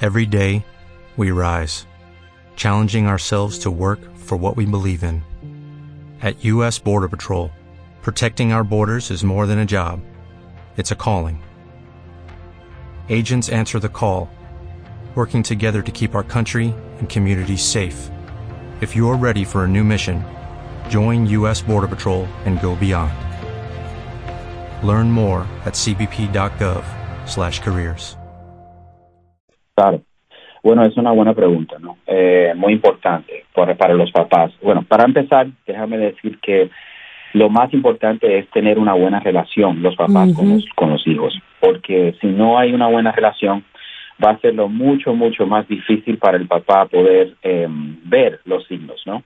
Every 0.00 0.26
day, 0.26 0.64
we 1.16 1.32
rise, 1.32 1.84
challenging 2.54 3.08
ourselves 3.08 3.58
to 3.60 3.70
work 3.70 3.98
for 4.16 4.36
what 4.36 4.56
we 4.56 4.64
believe 4.64 5.02
in. 5.02 5.24
At 6.22 6.44
U.S. 6.44 6.78
Border 6.78 7.08
Patrol, 7.08 7.50
protecting 8.02 8.52
our 8.52 8.62
borders 8.62 9.10
is 9.10 9.24
more 9.24 9.46
than 9.46 9.58
a 9.58 9.66
job. 9.66 10.00
It's 10.76 10.92
a 10.92 10.94
calling. 10.94 11.42
Agents 13.08 13.48
answer 13.48 13.80
the 13.80 13.88
call, 13.88 14.30
working 15.16 15.42
together 15.42 15.82
to 15.82 15.90
keep 15.90 16.14
our 16.14 16.22
country 16.22 16.72
and 16.98 17.08
communities 17.08 17.64
safe. 17.64 18.08
If 18.80 18.94
you're 18.94 19.16
ready 19.16 19.42
for 19.42 19.64
a 19.64 19.68
new 19.68 19.82
mission, 19.82 20.24
Join 20.88 21.26
U.S. 21.26 21.62
Border 21.62 21.88
Patrol 21.88 22.28
and 22.44 22.60
go 22.60 22.76
beyond. 22.76 23.12
Learn 24.84 25.10
more 25.10 25.44
at 25.64 25.74
cbp.gov/careers. 25.74 28.16
Claro. 29.74 30.02
Bueno, 30.62 30.84
es 30.84 30.96
una 30.96 31.12
buena 31.12 31.34
pregunta, 31.34 31.76
¿no? 31.78 31.98
Eh, 32.06 32.52
muy 32.56 32.72
importante 32.72 33.44
para, 33.54 33.76
para 33.76 33.94
los 33.94 34.10
papás. 34.10 34.52
Bueno, 34.60 34.82
para 34.82 35.04
empezar, 35.04 35.46
déjame 35.66 35.98
decir 35.98 36.38
que 36.40 36.70
lo 37.32 37.48
más 37.48 37.72
importante 37.72 38.38
es 38.38 38.48
tener 38.50 38.78
una 38.78 38.94
buena 38.94 39.20
relación 39.20 39.82
los 39.82 39.94
papás 39.96 40.32
con, 40.34 40.48
los, 40.48 40.64
con 40.74 40.90
los 40.90 41.06
hijos, 41.06 41.38
porque 41.60 42.16
si 42.20 42.26
no 42.26 42.58
hay 42.58 42.72
una 42.72 42.88
buena 42.88 43.12
relación, 43.12 43.64
va 44.24 44.30
a 44.30 44.40
ser 44.40 44.54
lo 44.54 44.68
mucho, 44.68 45.14
mucho 45.14 45.46
más 45.46 45.68
difícil 45.68 46.18
para 46.18 46.36
el 46.36 46.48
papá 46.48 46.86
poder 46.86 47.36
eh, 47.42 47.68
ver 48.04 48.40
los 48.44 48.66
signos, 48.66 49.00
¿no? 49.06 49.22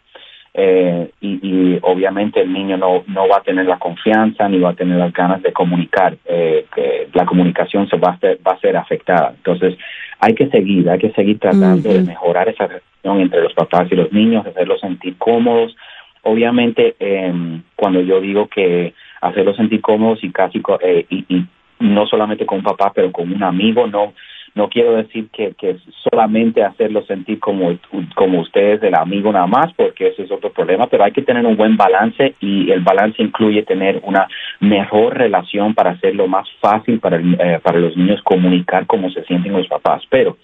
Eh, 0.54 1.10
y, 1.20 1.38
y, 1.42 1.78
obviamente 1.80 2.42
el 2.42 2.52
niño 2.52 2.76
no, 2.76 3.04
no 3.06 3.26
va 3.26 3.38
a 3.38 3.42
tener 3.42 3.64
la 3.64 3.78
confianza 3.78 4.48
ni 4.50 4.58
va 4.58 4.70
a 4.70 4.74
tener 4.74 4.98
las 4.98 5.12
ganas 5.12 5.42
de 5.42 5.52
comunicar, 5.52 6.16
eh, 6.26 6.66
que 6.74 7.08
la 7.14 7.24
comunicación 7.24 7.88
se 7.88 7.96
va 7.96 8.10
a, 8.10 8.18
ser, 8.18 8.38
va 8.46 8.52
a 8.52 8.60
ser 8.60 8.76
afectada. 8.76 9.32
Entonces 9.34 9.78
hay 10.20 10.34
que 10.34 10.48
seguir, 10.48 10.90
hay 10.90 10.98
que 10.98 11.10
seguir 11.12 11.38
tratando 11.38 11.88
de 11.88 12.02
mejorar 12.02 12.50
esa 12.50 12.66
relación 12.66 13.20
entre 13.20 13.42
los 13.42 13.54
papás 13.54 13.88
y 13.90 13.96
los 13.96 14.12
niños, 14.12 14.46
hacerlos 14.46 14.80
sentir 14.80 15.16
cómodos. 15.16 15.74
Obviamente 16.22 16.96
eh, 17.00 17.32
cuando 17.74 18.02
yo 18.02 18.20
digo 18.20 18.46
que 18.48 18.92
hacerlos 19.22 19.56
sentir 19.56 19.80
cómodos 19.80 20.22
y 20.22 20.30
casi 20.30 20.60
eh, 20.82 21.06
y, 21.08 21.24
y 21.34 21.46
no 21.80 22.06
solamente 22.06 22.44
con 22.44 22.58
un 22.58 22.64
papá, 22.64 22.92
pero 22.94 23.10
con 23.10 23.32
un 23.32 23.42
amigo, 23.42 23.86
no 23.86 24.12
no 24.54 24.68
quiero 24.68 24.94
decir 24.94 25.28
que, 25.32 25.54
que 25.54 25.76
solamente 26.10 26.62
hacerlo 26.62 27.04
sentir 27.06 27.40
como, 27.40 27.78
como 28.14 28.40
ustedes, 28.40 28.82
el 28.82 28.94
amigo 28.94 29.32
nada 29.32 29.46
más, 29.46 29.72
porque 29.74 30.08
ese 30.08 30.24
es 30.24 30.30
otro 30.30 30.52
problema, 30.52 30.86
pero 30.88 31.04
hay 31.04 31.12
que 31.12 31.22
tener 31.22 31.46
un 31.46 31.56
buen 31.56 31.76
balance 31.76 32.34
y 32.40 32.70
el 32.70 32.80
balance 32.80 33.22
incluye 33.22 33.62
tener 33.62 34.00
una 34.04 34.28
mejor 34.60 35.16
relación 35.16 35.74
para 35.74 35.92
hacerlo 35.92 36.26
más 36.26 36.46
fácil 36.60 37.00
para, 37.00 37.18
eh, 37.18 37.60
para 37.62 37.78
los 37.78 37.96
niños 37.96 38.20
comunicar 38.22 38.86
cómo 38.86 39.10
se 39.10 39.24
sienten 39.24 39.52
los 39.52 39.68
papás. 39.68 40.02
Pero 40.10 40.36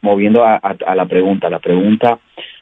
moviendo 0.00 0.44
a, 0.44 0.56
a 0.56 0.94
la 0.94 1.06
pregunta, 1.06 1.50
la 1.50 1.58
pregunta 1.58 2.18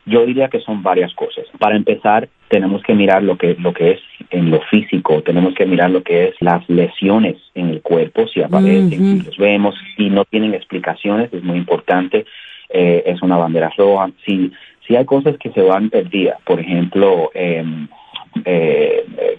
yo 0.06 0.26
diría 0.26 0.49
que 0.49 0.61
son 0.61 0.82
varias 0.82 1.14
cosas. 1.14 1.46
Para 1.58 1.76
empezar, 1.76 2.28
tenemos 2.49 2.82
que 2.82 2.94
mirar 2.94 3.23
lo 3.23 3.37
que, 3.37 3.56
lo 3.58 3.73
que 3.73 3.92
es 3.92 4.00
en 4.30 4.50
lo 4.50 4.61
físico, 4.62 5.23
tenemos 5.23 5.54
que 5.54 5.66
mirar 5.66 5.90
lo 5.90 6.02
que 6.02 6.28
es 6.28 6.34
las 6.40 6.68
lesiones 6.68 7.37
en 7.54 7.70
el 7.70 7.82
cuerpo, 7.82 8.26
si 8.28 8.42
aparecen, 8.42 8.90
si 8.90 9.23
los 9.23 9.37
vemos, 9.38 9.75
si 9.96 10.11
no 10.11 10.25
tienen 10.25 10.54
explicaciones, 10.54 11.32
es 11.32 11.42
muy 11.42 11.56
importante, 11.56 12.26
eh, 12.68 13.02
es 13.06 13.23
una 13.23 13.37
bandera 13.37 13.70
roja. 13.76 14.11
Si, 14.26 14.52
si 14.87 14.96
hay 14.96 15.04
cosas 15.04 15.37
que 15.38 15.50
se 15.50 15.62
van 15.62 15.90
perdidas, 15.90 16.40
por 16.44 16.61
ejemplo, 16.61 17.30
em, 17.34 17.88
eh, 18.44 19.04
eh, 19.18 19.38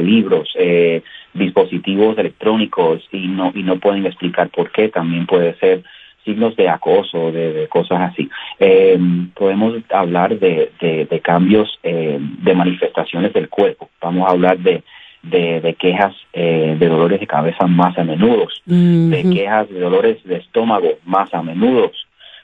libros, 0.00 0.48
eh, 0.58 1.02
dispositivos 1.34 2.18
electrónicos 2.18 3.06
y 3.12 3.28
no, 3.28 3.52
y 3.54 3.62
no 3.62 3.78
pueden 3.78 4.06
explicar 4.06 4.48
por 4.50 4.70
qué, 4.72 4.88
también 4.88 5.26
puede 5.26 5.54
ser 5.58 5.84
signos 6.26 6.56
de 6.56 6.68
acoso, 6.68 7.30
de, 7.30 7.66
cosas 7.68 8.12
así. 8.12 8.28
Eh, 8.58 8.98
podemos 9.34 9.74
hablar 9.90 10.38
de, 10.38 10.72
de, 10.80 11.20
cambios 11.20 11.78
eh, 11.82 12.18
de 12.20 12.54
manifestaciones 12.54 13.32
del 13.32 13.48
cuerpo. 13.48 13.88
Vamos 14.02 14.28
a 14.28 14.32
hablar 14.32 14.58
de, 14.58 14.82
de, 15.22 15.76
quejas 15.78 16.14
eh, 16.32 16.76
de 16.78 16.88
dolores 16.88 17.20
de 17.20 17.26
cabeza 17.26 17.66
más 17.66 17.96
a 17.96 18.04
menudo, 18.04 18.48
de 18.66 19.30
quejas 19.32 19.70
de 19.70 19.80
dolores 19.80 20.22
de 20.24 20.36
estómago 20.36 20.88
más 21.04 21.32
a 21.32 21.42
menudo. 21.42 21.92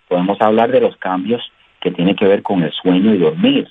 Podemos 0.08 0.40
hablar 0.40 0.70
de 0.70 0.80
los 0.80 0.96
cambios 0.96 1.42
que 1.80 1.90
tienen 1.90 2.14
que 2.14 2.26
ver 2.26 2.42
con 2.42 2.62
el 2.62 2.72
sueño 2.72 3.12
y 3.12 3.18
dormir. 3.18 3.68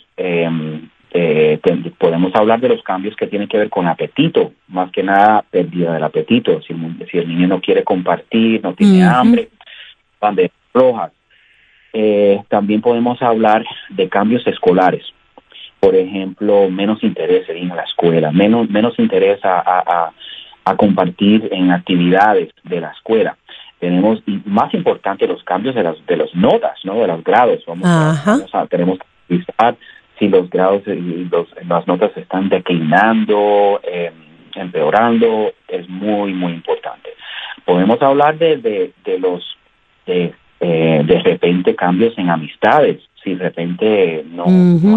podemos 1.97 2.35
hablar 2.35 2.59
de 2.59 2.69
los 2.69 2.83
cambios 2.83 3.15
que 3.15 3.27
tienen 3.27 3.47
que 3.47 3.57
ver 3.57 3.69
con 3.69 3.87
apetito, 3.87 4.51
más 4.67 4.91
que 4.91 5.03
nada 5.03 5.45
pérdida 5.49 5.93
del 5.93 6.03
apetito. 6.03 6.61
Si, 6.61 6.73
si 7.09 7.17
el 7.17 7.29
niño 7.29 7.47
no 7.47 7.61
quiere 7.61 7.83
compartir, 7.83 8.61
no 8.61 8.73
tiene 8.73 9.03
hambre, 9.03 9.49
banderas 10.21 10.51
rojas. 10.73 11.11
Eh, 11.93 12.41
también 12.47 12.81
podemos 12.81 13.21
hablar 13.21 13.65
de 13.89 14.07
cambios 14.07 14.45
escolares. 14.47 15.03
Por 15.79 15.95
ejemplo, 15.95 16.69
menos 16.69 17.03
interés 17.03 17.49
en 17.49 17.69
la 17.69 17.83
escuela, 17.83 18.31
menos, 18.31 18.69
menos 18.69 18.97
interés 18.99 19.39
a, 19.43 20.11
compartir 20.77 21.49
en 21.51 21.71
actividades 21.71 22.49
de 22.63 22.79
la 22.79 22.91
escuela. 22.91 23.35
Tenemos, 23.79 24.23
y 24.25 24.39
más 24.45 24.73
importante, 24.73 25.27
los 25.27 25.43
cambios 25.43 25.75
de 25.75 25.83
las, 25.83 26.05
de 26.05 26.15
las 26.15 26.33
notas, 26.33 26.77
¿no? 26.85 27.01
De 27.01 27.07
los 27.07 27.23
grados. 27.23 27.61
Vamos, 27.67 27.85
a, 27.87 28.67
tenemos 28.67 28.99
que 28.99 29.05
revisar 29.27 29.75
si 30.17 30.29
los 30.29 30.49
grados 30.49 30.83
y 30.87 31.27
los, 31.29 31.47
las 31.67 31.85
notas 31.87 32.15
están 32.15 32.47
declinando, 32.47 33.81
em, 33.83 34.13
empeorando, 34.55 35.51
es 35.67 35.89
muy, 35.89 36.31
muy 36.33 36.53
importante. 36.53 37.09
Podemos 37.65 38.01
hablar 38.01 38.37
de, 38.37 38.57
de, 38.57 38.93
de 39.03 39.19
los 39.19 39.43
de, 40.05 40.33
eh, 40.59 41.01
de 41.05 41.19
repente 41.19 41.75
cambios 41.75 42.17
en 42.17 42.29
amistades, 42.29 43.01
si 43.23 43.35
de 43.35 43.43
repente 43.43 44.23
no, 44.27 44.45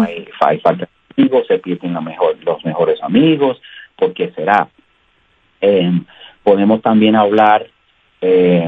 hay, 0.01 0.27
falta 0.61 0.75
de 0.85 0.87
amigos, 1.17 1.47
se 1.47 1.59
pierden 1.59 2.03
mejor, 2.03 2.37
los 2.43 2.63
mejores 2.65 3.01
amigos, 3.01 3.61
¿por 3.95 4.13
qué 4.13 4.31
será? 4.35 4.67
Eh, 5.61 5.91
podemos 6.43 6.81
también 6.81 7.15
hablar 7.15 7.65
eh, 8.21 8.67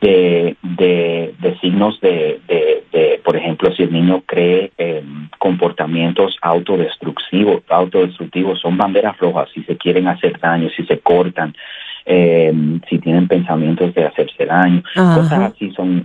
de, 0.00 0.56
de, 0.62 1.58
signos 1.60 2.00
de, 2.00 2.40
de, 2.92 3.20
por 3.24 3.36
ejemplo, 3.36 3.70
si 3.74 3.82
el 3.82 3.92
niño 3.92 4.22
cree 4.24 4.72
comportamientos 5.38 6.36
autodestructivos, 6.40 7.62
autodestructivos, 7.68 8.60
son 8.60 8.76
banderas 8.76 9.18
rojas 9.18 9.48
si 9.52 9.62
se 9.64 9.76
quieren 9.76 10.08
hacer 10.08 10.38
daño, 10.38 10.70
si 10.70 10.84
se 10.86 10.98
cortan, 11.00 11.54
eh, 12.06 12.52
si 12.88 12.98
tienen 12.98 13.28
pensamientos 13.28 13.94
de 13.94 14.06
hacerse 14.06 14.46
daño, 14.46 14.82
cosas 14.94 15.52
así 15.52 15.70
son 15.72 16.04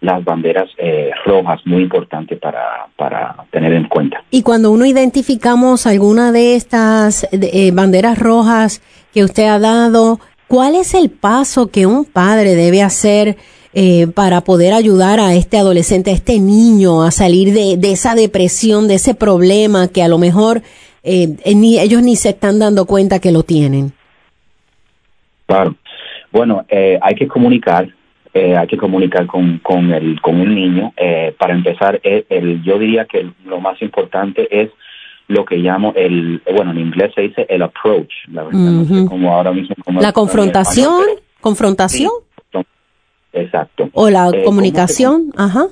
las 0.00 0.24
banderas 0.24 0.68
eh, 0.78 1.10
rojas 1.24 1.60
muy 1.64 1.84
importantes 1.84 2.38
para, 2.40 2.88
para 2.96 3.36
tener 3.50 3.72
en 3.72 3.84
cuenta. 3.84 4.24
Y 4.30 4.42
cuando 4.42 4.72
uno 4.72 4.84
identificamos 4.84 5.86
alguna 5.86 6.32
de 6.32 6.56
estas 6.56 7.28
eh, 7.30 7.70
banderas 7.72 8.18
rojas 8.18 8.82
que 9.14 9.22
usted 9.22 9.46
ha 9.46 9.60
dado, 9.60 10.18
¿Cuál 10.52 10.74
es 10.74 10.92
el 10.92 11.08
paso 11.08 11.68
que 11.68 11.86
un 11.86 12.04
padre 12.04 12.54
debe 12.54 12.82
hacer 12.82 13.38
eh, 13.72 14.06
para 14.08 14.42
poder 14.42 14.74
ayudar 14.74 15.18
a 15.18 15.34
este 15.34 15.56
adolescente, 15.56 16.10
a 16.10 16.12
este 16.12 16.38
niño 16.40 17.02
a 17.02 17.10
salir 17.10 17.54
de, 17.54 17.90
esa 17.90 18.14
depresión, 18.14 18.86
de 18.86 18.96
ese 18.96 19.14
problema 19.14 19.88
que 19.88 20.02
a 20.02 20.08
lo 20.08 20.18
mejor 20.18 20.60
eh, 21.04 21.38
ni, 21.54 21.78
ellos 21.78 22.02
ni 22.02 22.16
se 22.16 22.28
están 22.28 22.58
dando 22.58 22.84
cuenta 22.84 23.18
que 23.18 23.32
lo 23.32 23.44
tienen? 23.44 23.94
Claro. 25.54 25.74
Bueno, 26.30 26.64
eh, 26.68 26.98
hay 27.02 27.14
que 27.14 27.28
comunicar, 27.28 27.88
hay 28.34 28.66
que 28.66 28.78
comunicar 28.78 29.26
con, 29.26 29.58
con, 29.58 29.92
el, 29.92 30.20
con 30.20 30.40
un 30.40 30.54
niño. 30.54 30.92
para 31.38 31.52
empezar, 31.52 32.00
el, 32.02 32.62
yo 32.62 32.78
diría 32.78 33.04
que 33.04 33.30
lo 33.44 33.60
más 33.60 33.80
importante 33.82 34.48
es 34.50 34.70
lo 35.28 35.44
que 35.44 35.56
llamo 35.56 35.92
el, 35.96 36.42
bueno, 36.54 36.72
en 36.72 36.78
inglés 36.78 37.12
se 37.14 37.22
dice 37.22 37.46
el 37.48 37.62
approach, 37.62 38.12
la 38.30 38.44
como 39.08 39.34
ahora 39.34 39.52
mismo. 39.52 39.74
la 40.00 40.12
confrontación, 40.12 41.02
confrontación. 41.40 42.10
exacto. 43.32 43.88
O 43.94 44.10
la 44.10 44.28
eh, 44.28 44.44
comunicación, 44.44 45.32
ajá. 45.36 45.68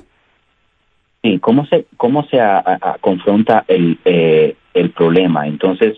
Sí, 1.21 1.37
cómo 1.39 1.65
se, 1.67 1.85
cómo 1.97 2.25
se 2.25 2.39
confronta 2.99 3.63
el, 3.67 3.99
eh, 4.05 4.55
el 4.73 4.89
problema. 4.89 5.47
Entonces, 5.47 5.97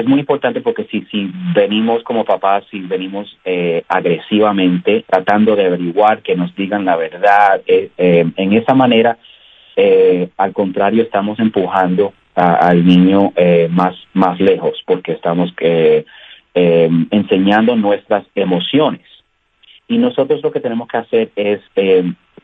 es 0.00 0.06
muy 0.06 0.20
importante 0.20 0.60
porque 0.60 0.84
si, 0.84 1.02
si 1.10 1.30
venimos 1.54 2.02
como 2.02 2.24
papás, 2.24 2.64
si 2.70 2.80
venimos 2.80 3.36
eh, 3.44 3.82
agresivamente 3.88 5.04
tratando 5.08 5.56
de 5.56 5.66
averiguar 5.66 6.22
que 6.22 6.36
nos 6.36 6.54
digan 6.54 6.84
la 6.84 6.96
verdad, 6.96 7.62
en 7.66 8.52
esa 8.52 8.74
manera, 8.74 9.18
al 10.36 10.52
contrario, 10.52 11.02
estamos 11.02 11.38
empujando 11.38 12.12
al 12.36 12.86
niño 12.86 13.32
eh, 13.34 13.68
más, 13.70 13.96
más 14.12 14.38
lejos 14.38 14.82
porque 14.86 15.12
estamos 15.12 15.52
eh, 15.60 16.04
eh, 16.54 16.90
enseñando 17.10 17.74
nuestras 17.76 18.24
emociones. 18.34 19.06
Y 19.88 19.98
nosotros 19.98 20.42
lo 20.42 20.52
que 20.52 20.60
tenemos 20.60 20.88
que 20.88 20.96
hacer 20.98 21.30
es 21.34 21.60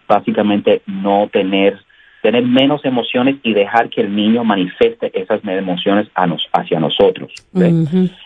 básicamente 0.08 0.82
no 0.86 1.28
tener 1.30 1.78
tener 2.22 2.44
menos 2.44 2.84
emociones 2.84 3.36
y 3.42 3.52
dejar 3.52 3.90
que 3.90 4.00
el 4.00 4.14
niño 4.14 4.44
manifieste 4.44 5.10
esas 5.20 5.44
emociones 5.44 6.06
a 6.14 6.26
nos, 6.26 6.48
hacia 6.52 6.78
nosotros. 6.78 7.32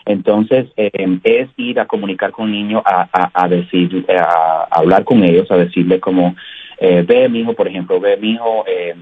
Entonces, 0.05 0.67
es 0.75 1.49
ir 1.57 1.79
a 1.79 1.87
comunicar 1.87 2.31
con 2.31 2.45
el 2.45 2.51
niño, 2.53 2.83
a, 2.85 3.07
a, 3.33 3.47
decir, 3.47 4.05
a, 4.09 4.67
hablar 4.69 5.03
con 5.03 5.23
ellos, 5.23 5.49
a 5.49 5.57
decirle 5.57 5.99
como, 5.99 6.35
ve 6.79 7.27
mi 7.27 7.39
hijo, 7.39 7.53
por 7.53 7.67
ejemplo, 7.67 7.99
ve 7.99 8.17
mi 8.17 8.33
hijo, 8.33 8.63
eh, 8.67 8.93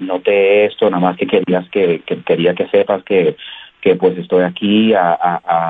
noté 0.00 0.66
esto, 0.66 0.90
nada 0.90 1.02
más 1.02 1.16
que 1.16 1.26
querías 1.26 1.68
que, 1.70 2.02
quería 2.26 2.54
que 2.54 2.68
sepas 2.68 3.02
que, 3.04 3.36
que 3.84 3.96
pues 3.96 4.16
estoy 4.16 4.44
aquí 4.44 4.94
a, 4.94 5.12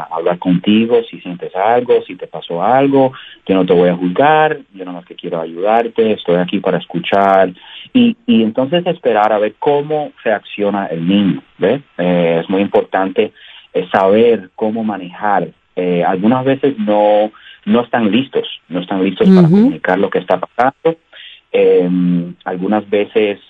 hablar 0.08 0.38
contigo, 0.38 1.02
si 1.10 1.20
sientes 1.20 1.54
algo, 1.56 2.00
si 2.06 2.14
te 2.14 2.28
pasó 2.28 2.62
algo, 2.62 3.12
yo 3.44 3.56
no 3.56 3.66
te 3.66 3.72
voy 3.72 3.88
a 3.88 3.96
juzgar, 3.96 4.60
yo 4.72 4.84
nada 4.84 4.98
más 4.98 5.04
que 5.04 5.16
quiero 5.16 5.40
ayudarte, 5.40 6.12
estoy 6.12 6.36
aquí 6.36 6.60
para 6.60 6.78
escuchar 6.78 7.50
y, 7.92 8.16
y 8.24 8.44
entonces 8.44 8.86
esperar 8.86 9.32
a 9.32 9.38
ver 9.38 9.56
cómo 9.58 10.12
reacciona 10.22 10.86
el 10.86 11.08
niño, 11.08 11.42
¿ves? 11.58 11.82
Eh, 11.98 12.38
es 12.40 12.48
muy 12.48 12.62
importante 12.62 13.32
eh, 13.72 13.88
saber 13.92 14.50
cómo 14.54 14.84
manejar. 14.84 15.48
Eh, 15.74 16.04
algunas 16.04 16.44
veces 16.44 16.78
no, 16.78 17.32
no 17.64 17.80
están 17.80 18.12
listos, 18.12 18.46
no 18.68 18.78
están 18.78 19.02
listos 19.02 19.28
para 19.28 19.48
comunicar 19.48 19.98
lo 19.98 20.08
que 20.08 20.20
está 20.20 20.38
pasando. 20.38 21.00
algunas 22.44 22.88
veces 22.88 23.40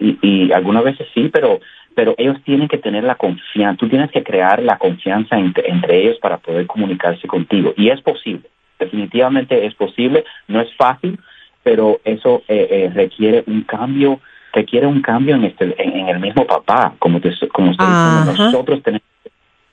y, 0.00 0.50
algunas 0.50 0.82
veces 0.82 1.06
sí, 1.14 1.30
pero 1.32 1.60
pero 1.94 2.14
ellos 2.18 2.38
tienen 2.44 2.68
que 2.68 2.78
tener 2.78 3.04
la 3.04 3.14
confianza, 3.14 3.78
tú 3.78 3.88
tienes 3.88 4.10
que 4.10 4.22
crear 4.22 4.62
la 4.62 4.78
confianza 4.78 5.38
entre, 5.38 6.00
ellos 6.00 6.18
para 6.20 6.38
poder 6.38 6.66
comunicarse 6.66 7.26
contigo. 7.26 7.74
Y 7.76 7.90
es 7.90 8.00
posible, 8.00 8.48
definitivamente 8.78 9.66
es 9.66 9.74
posible, 9.74 10.24
no 10.48 10.60
es 10.60 10.74
fácil, 10.76 11.18
pero 11.62 12.00
eso 12.04 12.42
eh, 12.48 12.68
eh, 12.70 12.90
requiere 12.94 13.44
un 13.46 13.62
cambio, 13.62 14.20
requiere 14.52 14.86
un 14.86 15.00
cambio 15.00 15.36
en, 15.36 15.44
este, 15.44 15.74
en, 15.78 16.08
el 16.08 16.18
mismo 16.18 16.46
papá, 16.46 16.94
como, 16.98 17.20
te, 17.20 17.32
como 17.52 17.72
nosotros 17.72 18.82
tenemos 18.82 19.02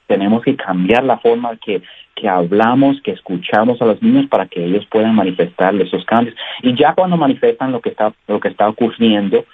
tenemos 0.09 0.41
que 0.41 0.55
cambiar 0.55 1.03
la 1.03 1.19
forma 1.19 1.55
que, 1.57 1.83
que 2.15 2.27
hablamos, 2.27 2.99
que 3.03 3.11
escuchamos 3.11 3.79
a 3.79 3.85
los 3.85 4.01
niños 4.01 4.25
para 4.27 4.47
que 4.47 4.65
ellos 4.65 4.83
puedan 4.89 5.13
manifestar 5.13 5.75
esos 5.75 6.03
cambios. 6.05 6.35
Y 6.63 6.75
ya 6.75 6.95
cuando 6.95 7.15
manifiestan 7.15 7.71
lo 7.71 7.79
que 7.79 7.89
está, 7.89 8.11
lo 8.27 8.39
que 8.39 8.47
está 8.47 8.67
ocurriendo, 8.67 9.45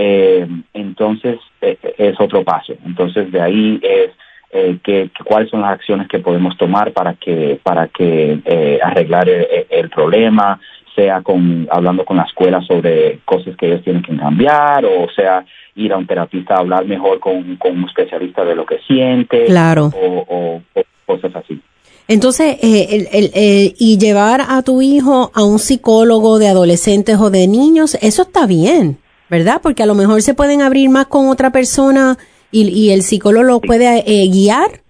eh, 0.00 0.46
entonces 0.74 1.40
eh, 1.60 1.76
es 1.98 2.20
otro 2.20 2.44
paso. 2.44 2.72
Entonces 2.86 3.32
de 3.32 3.40
ahí 3.40 3.80
es 3.82 4.12
eh, 4.52 4.78
que, 4.82 5.10
cuáles 5.24 5.50
son 5.50 5.62
las 5.62 5.72
acciones 5.72 6.06
que 6.06 6.20
podemos 6.20 6.56
tomar 6.56 6.92
para 6.92 7.14
que 7.14 7.58
para 7.64 7.88
que 7.88 8.38
eh, 8.44 8.78
arreglar 8.80 9.28
el, 9.28 9.90
problema, 9.90 10.60
sea 10.94 11.20
con 11.22 11.66
hablando 11.68 12.04
con 12.04 12.16
la 12.16 12.22
escuela 12.22 12.62
sobre 12.62 13.18
cosas 13.24 13.56
que 13.56 13.66
ellos 13.66 13.82
tienen 13.82 14.02
que 14.02 14.16
cambiar, 14.16 14.84
o 14.84 15.08
sea 15.16 15.44
ir 15.74 15.92
a 15.92 15.96
un 15.96 16.06
terapista 16.06 16.54
a 16.54 16.58
hablar 16.58 16.84
mejor 16.84 17.18
con, 17.18 17.34
un 17.36 17.84
especialista 17.88 18.44
de 18.44 18.54
lo 18.54 18.64
que 18.66 18.78
siente, 18.86 19.46
claro. 19.46 19.90
o, 19.92 20.62
cosas 21.06 21.34
así. 21.34 21.60
Entonces, 22.06 22.56
eh, 22.62 23.08
el, 23.12 23.74
y 23.78 23.98
llevar 23.98 24.42
a 24.48 24.62
tu 24.62 24.80
hijo 24.80 25.30
a 25.34 25.44
un 25.44 25.58
psicólogo 25.58 26.38
de 26.38 26.48
adolescentes 26.48 27.18
o 27.18 27.30
de 27.30 27.46
niños, 27.48 27.96
eso 28.00 28.22
está 28.22 28.46
bien, 28.46 28.98
¿verdad? 29.30 29.60
Porque 29.62 29.82
a 29.82 29.86
lo 29.86 29.94
mejor 29.94 30.22
se 30.22 30.34
pueden 30.34 30.62
abrir 30.62 30.88
más 30.88 31.06
con 31.06 31.28
otra 31.28 31.50
persona 31.50 32.16
y, 32.50 32.90
el 32.90 33.02
psicólogo 33.02 33.44
lo 33.44 33.60
puede 33.60 33.98
eh, 34.06 34.28
guiar. 34.28 34.80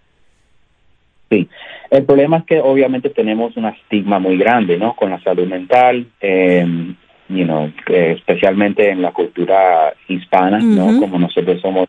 Sí, 1.29 1.49
el 1.91 2.05
problema 2.05 2.39
es 2.39 2.45
que 2.45 2.61
obviamente 2.61 3.11
tenemos 3.11 3.57
un 3.57 3.67
estigma 3.67 4.19
muy 4.19 4.37
grande, 4.39 4.79
¿no? 4.79 4.95
Con 4.95 5.11
la 5.11 5.21
salud 5.23 5.47
mental, 5.47 6.07
eh, 6.21 6.65
you 7.29 7.45
know, 7.45 7.73
especialmente 7.87 8.91
en 8.91 9.03
la 9.03 9.13
cultura 9.13 9.93
hispana, 10.07 10.59
¿no? 10.59 11.01
Como 11.01 11.19
nosotros 11.19 11.61
somos, 11.61 11.89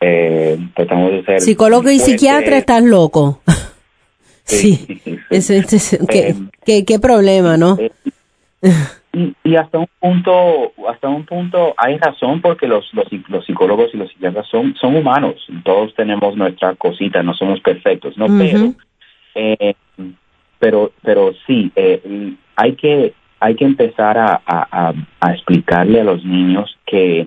eh, 0.00 0.58
tratamos 0.74 1.12
de 1.12 1.24
ser... 1.24 1.40
Psicólogo 1.40 1.90
y 1.90 1.98
psiquiatra, 1.98 2.58
estás 2.58 2.82
loco. 2.82 3.40
sí. 4.44 4.86
¿qué, 6.08 6.34
qué, 6.64 6.84
qué, 6.84 6.98
problema, 6.98 7.56
¿no? 7.56 7.78
Y, 9.12 9.34
y, 9.42 9.56
hasta 9.56 9.78
un 9.78 9.88
punto, 9.98 10.72
hasta 10.88 11.08
un 11.08 11.26
punto 11.26 11.74
hay 11.76 11.98
razón 11.98 12.40
porque 12.40 12.68
los, 12.68 12.88
los, 12.94 13.06
los, 13.28 13.44
psicólogos 13.44 13.92
y 13.92 13.96
los 13.96 14.08
psiquiatras 14.10 14.46
son, 14.46 14.76
son 14.76 14.94
humanos. 14.94 15.34
Todos 15.64 15.94
tenemos 15.94 16.36
nuestra 16.36 16.76
cosita, 16.76 17.22
no 17.22 17.34
somos 17.34 17.60
perfectos, 17.60 18.16
¿no? 18.16 18.26
Pero, 18.26 18.74
eh, 19.34 19.74
pero, 20.60 20.92
pero 21.02 21.32
sí, 21.46 21.72
eh, 21.74 22.34
hay 22.54 22.74
que 22.74 23.14
hay 23.40 23.54
que 23.54 23.64
empezar 23.64 24.18
a, 24.18 24.40
a, 24.46 25.32
explicarle 25.32 26.02
a 26.02 26.04
los 26.04 26.24
niños 26.24 26.78
que, 26.86 27.26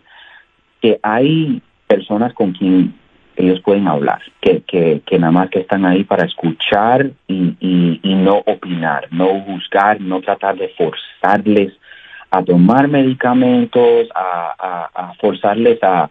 que 0.79 0.99
hay 1.01 1.61
personas 1.87 2.33
con 2.33 2.53
quien 2.53 2.93
ellos 3.35 3.61
pueden 3.61 3.87
hablar, 3.87 4.21
que, 4.41 4.61
que, 4.61 5.01
que 5.05 5.19
nada 5.19 5.31
más 5.31 5.49
que 5.49 5.59
están 5.59 5.85
ahí 5.85 6.03
para 6.03 6.25
escuchar 6.25 7.11
y, 7.27 7.99
y, 8.03 8.15
no 8.15 8.43
opinar, 8.45 9.07
no 9.11 9.27
juzgar, 9.41 9.99
no 9.99 10.21
tratar 10.21 10.55
de 10.55 10.69
forzarles 10.69 11.73
a 12.31 12.43
tomar 12.43 12.87
medicamentos, 12.87 14.07
a, 14.15 14.89
a, 14.93 15.13
forzarles 15.15 15.81
a, 15.83 16.09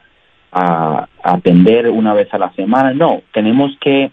a, 0.52 1.08
atender 1.22 1.88
una 1.88 2.14
vez 2.14 2.32
a 2.32 2.38
la 2.38 2.52
semana. 2.52 2.92
No, 2.92 3.22
tenemos 3.32 3.76
que, 3.80 4.10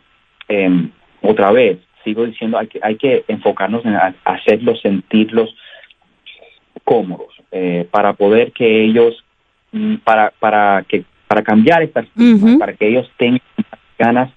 em, 0.47 0.91
otra 1.21 1.51
vez, 1.51 1.77
sigo 2.03 2.25
diciendo, 2.25 2.57
hay 2.57 2.67
que, 2.67 2.79
hay 2.81 2.95
que 2.95 3.25
enfocarnos 3.27 3.85
en 3.85 3.95
hacerlos 4.23 4.81
sentirlos 4.81 5.53
cómodos 6.83 7.35
eh, 7.51 7.87
para 7.91 8.13
poder 8.13 8.51
que 8.51 8.83
ellos, 8.83 9.23
mm, 9.71 9.95
para, 9.97 10.33
para, 10.39 10.83
que, 10.87 11.03
para 11.29 11.43
cambiar 11.43 11.83
estas 11.83 12.07
para 12.57 12.73
que 12.73 12.87
ellos 12.87 13.09
tengan 13.17 13.39
ganas 13.97 14.31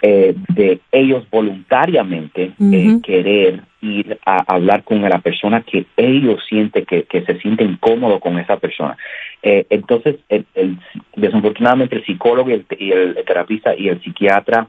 eh, 0.00 0.34
de 0.54 0.80
ellos 0.92 1.28
voluntariamente 1.30 2.52
eh, 2.60 2.98
querer 3.02 3.62
ir 3.82 4.18
a 4.24 4.54
hablar 4.54 4.84
con 4.84 5.02
la 5.02 5.18
persona 5.18 5.62
que 5.62 5.86
ellos 5.96 6.40
sienten 6.48 6.86
que, 6.86 7.02
que 7.02 7.22
se 7.24 7.38
sienten 7.40 7.76
cómodos 7.76 8.20
con 8.20 8.38
esa 8.38 8.56
persona. 8.56 8.96
entonces, 9.42 10.16
el, 10.28 10.78
desafortunadamente 11.16 11.96
el 11.96 12.04
psicólogo 12.04 12.50
y 12.50 12.92
el, 12.92 13.16
terapista 13.26 13.74
y 13.76 13.88
el 13.88 14.00
psiquiatra 14.02 14.68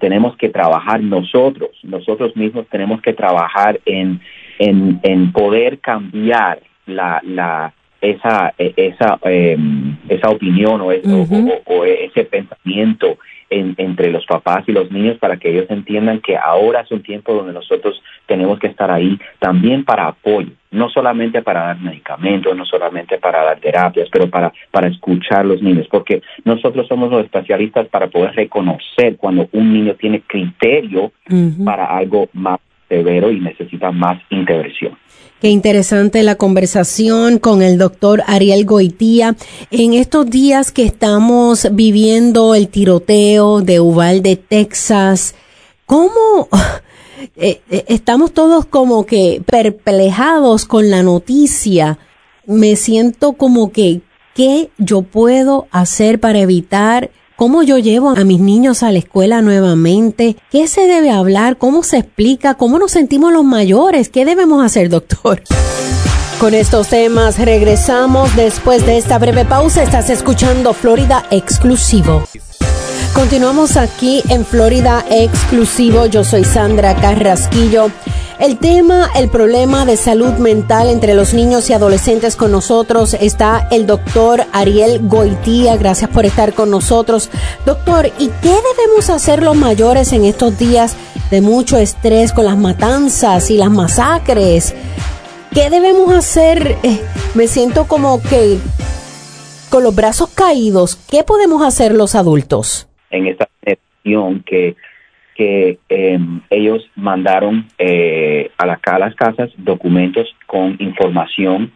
tenemos 0.00 0.36
que 0.36 0.48
trabajar 0.48 1.00
nosotros, 1.00 1.70
nosotros 1.84 2.36
mismos 2.36 2.66
tenemos 2.68 3.00
que 3.00 3.12
trabajar 3.12 3.80
en 3.86 4.20
en, 4.58 5.00
en 5.02 5.32
poder 5.32 5.78
cambiar 5.78 6.60
la, 6.86 7.20
la, 7.24 7.72
esa 8.00 8.54
e, 8.58 8.72
esa 8.76 9.18
em, 9.24 9.96
esa 10.08 10.28
opinión 10.30 10.80
o, 10.80 10.92
ese 10.92 12.24
pensamiento 12.24 13.18
entre 13.50 14.10
los 14.10 14.26
papás 14.26 14.64
y 14.66 14.72
los 14.72 14.90
niños 14.90 15.16
para 15.18 15.38
que 15.38 15.50
ellos 15.50 15.66
entiendan 15.70 16.20
que 16.20 16.36
ahora 16.36 16.82
es 16.82 16.90
un 16.90 17.02
tiempo 17.02 17.32
donde 17.32 17.54
nosotros 17.54 18.02
tenemos 18.26 18.58
que 18.58 18.66
estar 18.66 18.90
ahí 18.90 19.18
también 19.38 19.86
para 19.86 20.06
apoyo, 20.06 20.50
no 20.70 20.90
solamente 20.90 21.40
para 21.40 21.60
dar 21.62 21.80
medicamentos, 21.80 22.54
no 22.54 22.66
solamente 22.66 23.16
para 23.16 23.42
dar 23.44 23.58
terapias, 23.58 24.08
pero 24.12 24.28
para, 24.28 24.52
para 24.70 24.88
escuchar 24.88 25.40
a 25.40 25.44
los 25.44 25.62
niños, 25.62 25.86
porque 25.90 26.20
nosotros 26.44 26.86
somos 26.88 27.10
los 27.10 27.24
especialistas 27.24 27.88
para 27.88 28.08
poder 28.08 28.34
reconocer 28.34 29.16
cuando 29.16 29.48
un 29.52 29.72
niño 29.72 29.94
tiene 29.94 30.20
criterio 30.20 31.12
para 31.64 31.86
algo 31.86 32.28
más 32.34 32.60
severo 32.88 33.30
y 33.30 33.40
necesita 33.40 33.90
más 33.90 34.20
intervención. 34.30 34.96
Qué 35.40 35.50
interesante 35.50 36.24
la 36.24 36.34
conversación 36.34 37.38
con 37.38 37.62
el 37.62 37.78
doctor 37.78 38.24
Ariel 38.26 38.64
Goitía. 38.64 39.36
En 39.70 39.94
estos 39.94 40.28
días 40.28 40.72
que 40.72 40.82
estamos 40.84 41.68
viviendo 41.70 42.56
el 42.56 42.66
tiroteo 42.66 43.60
de 43.60 43.78
Uvalde, 43.78 44.34
Texas, 44.34 45.36
¿cómo 45.86 46.48
eh, 47.36 47.60
eh, 47.70 47.84
estamos 47.86 48.34
todos 48.34 48.66
como 48.66 49.06
que 49.06 49.40
perplejados 49.46 50.64
con 50.64 50.90
la 50.90 51.04
noticia? 51.04 52.00
Me 52.44 52.74
siento 52.74 53.34
como 53.34 53.70
que, 53.70 54.00
¿qué 54.34 54.70
yo 54.76 55.02
puedo 55.02 55.68
hacer 55.70 56.18
para 56.18 56.40
evitar 56.40 57.12
cómo 57.38 57.62
yo 57.62 57.78
llevo 57.78 58.10
a 58.10 58.24
mis 58.24 58.40
niños 58.40 58.82
a 58.82 58.90
la 58.90 58.98
escuela 58.98 59.42
nuevamente, 59.42 60.36
qué 60.50 60.66
se 60.66 60.88
debe 60.88 61.12
hablar, 61.12 61.56
cómo 61.56 61.84
se 61.84 61.98
explica, 61.98 62.54
cómo 62.54 62.80
nos 62.80 62.90
sentimos 62.90 63.32
los 63.32 63.44
mayores, 63.44 64.08
qué 64.08 64.24
debemos 64.24 64.64
hacer, 64.64 64.88
doctor. 64.88 65.44
Con 66.40 66.52
estos 66.52 66.88
temas 66.88 67.38
regresamos 67.38 68.34
después 68.34 68.84
de 68.86 68.98
esta 68.98 69.18
breve 69.18 69.44
pausa. 69.44 69.84
Estás 69.84 70.10
escuchando 70.10 70.74
Florida 70.74 71.26
Exclusivo. 71.30 72.24
Continuamos 73.14 73.76
aquí 73.76 74.20
en 74.30 74.44
Florida 74.44 75.04
Exclusivo. 75.08 76.06
Yo 76.06 76.24
soy 76.24 76.42
Sandra 76.42 76.96
Carrasquillo. 76.96 77.92
El 78.40 78.58
tema, 78.58 79.10
el 79.16 79.28
problema 79.28 79.84
de 79.84 79.96
salud 79.96 80.34
mental 80.34 80.90
entre 80.90 81.14
los 81.14 81.34
niños 81.34 81.68
y 81.68 81.72
adolescentes 81.72 82.36
con 82.36 82.52
nosotros 82.52 83.14
está 83.14 83.66
el 83.72 83.84
doctor 83.84 84.42
Ariel 84.52 85.00
Goitía. 85.08 85.76
Gracias 85.76 86.08
por 86.10 86.24
estar 86.24 86.54
con 86.54 86.70
nosotros. 86.70 87.30
Doctor, 87.66 88.06
¿y 88.06 88.28
qué 88.28 88.54
debemos 88.76 89.10
hacer 89.10 89.42
los 89.42 89.56
mayores 89.56 90.12
en 90.12 90.24
estos 90.24 90.56
días 90.56 90.96
de 91.32 91.40
mucho 91.40 91.78
estrés 91.78 92.32
con 92.32 92.44
las 92.44 92.56
matanzas 92.56 93.50
y 93.50 93.56
las 93.56 93.70
masacres? 93.70 94.72
¿Qué 95.52 95.68
debemos 95.68 96.14
hacer? 96.14 96.76
Eh, 96.84 97.00
me 97.34 97.48
siento 97.48 97.88
como 97.88 98.22
que 98.22 98.58
con 99.68 99.82
los 99.82 99.96
brazos 99.96 100.28
caídos. 100.28 100.96
¿Qué 101.10 101.24
podemos 101.24 101.60
hacer 101.62 101.92
los 101.92 102.14
adultos? 102.14 102.88
En 103.10 103.26
esta 103.26 103.48
que 104.46 104.76
que 105.38 105.78
em, 105.88 106.40
ellos 106.50 106.84
mandaron 106.96 107.66
eh, 107.78 108.50
a, 108.58 108.66
la, 108.66 108.80
a 108.84 108.98
las 108.98 109.14
casas 109.14 109.50
documentos 109.56 110.26
con 110.48 110.74
información 110.80 111.70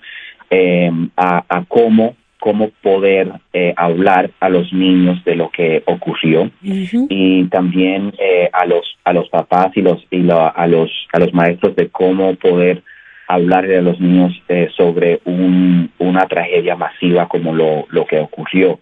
em, 0.50 1.08
a, 1.16 1.64
cómo 1.68 2.16
cómo 2.40 2.70
poder 2.82 3.30
eh, 3.52 3.72
hablar 3.76 4.32
a 4.40 4.48
los 4.48 4.72
niños 4.72 5.22
de 5.24 5.36
lo 5.36 5.48
que 5.50 5.84
ocurrió. 5.86 6.50
Y 7.08 7.44
también 7.44 8.12
eh, 8.18 8.50
a 8.52 8.66
los 8.66 8.84
a 9.04 9.12
los 9.12 9.28
papás 9.28 9.70
y 9.76 9.80
los 9.80 10.04
y 10.10 10.28
a 10.28 10.66
los 10.66 10.90
a 11.12 11.20
los 11.20 11.32
maestros 11.32 11.76
de 11.76 11.88
cómo 11.88 12.34
poder 12.34 12.82
hablar 13.28 13.66
a 13.66 13.80
los 13.80 14.00
niños 14.00 14.32
sobre 14.76 15.20
un, 15.24 15.88
una 15.98 16.26
tragedia 16.26 16.74
masiva 16.74 17.28
como 17.28 17.54
lo, 17.54 17.86
lo 17.90 18.06
que 18.06 18.18
ocurrió. 18.18 18.80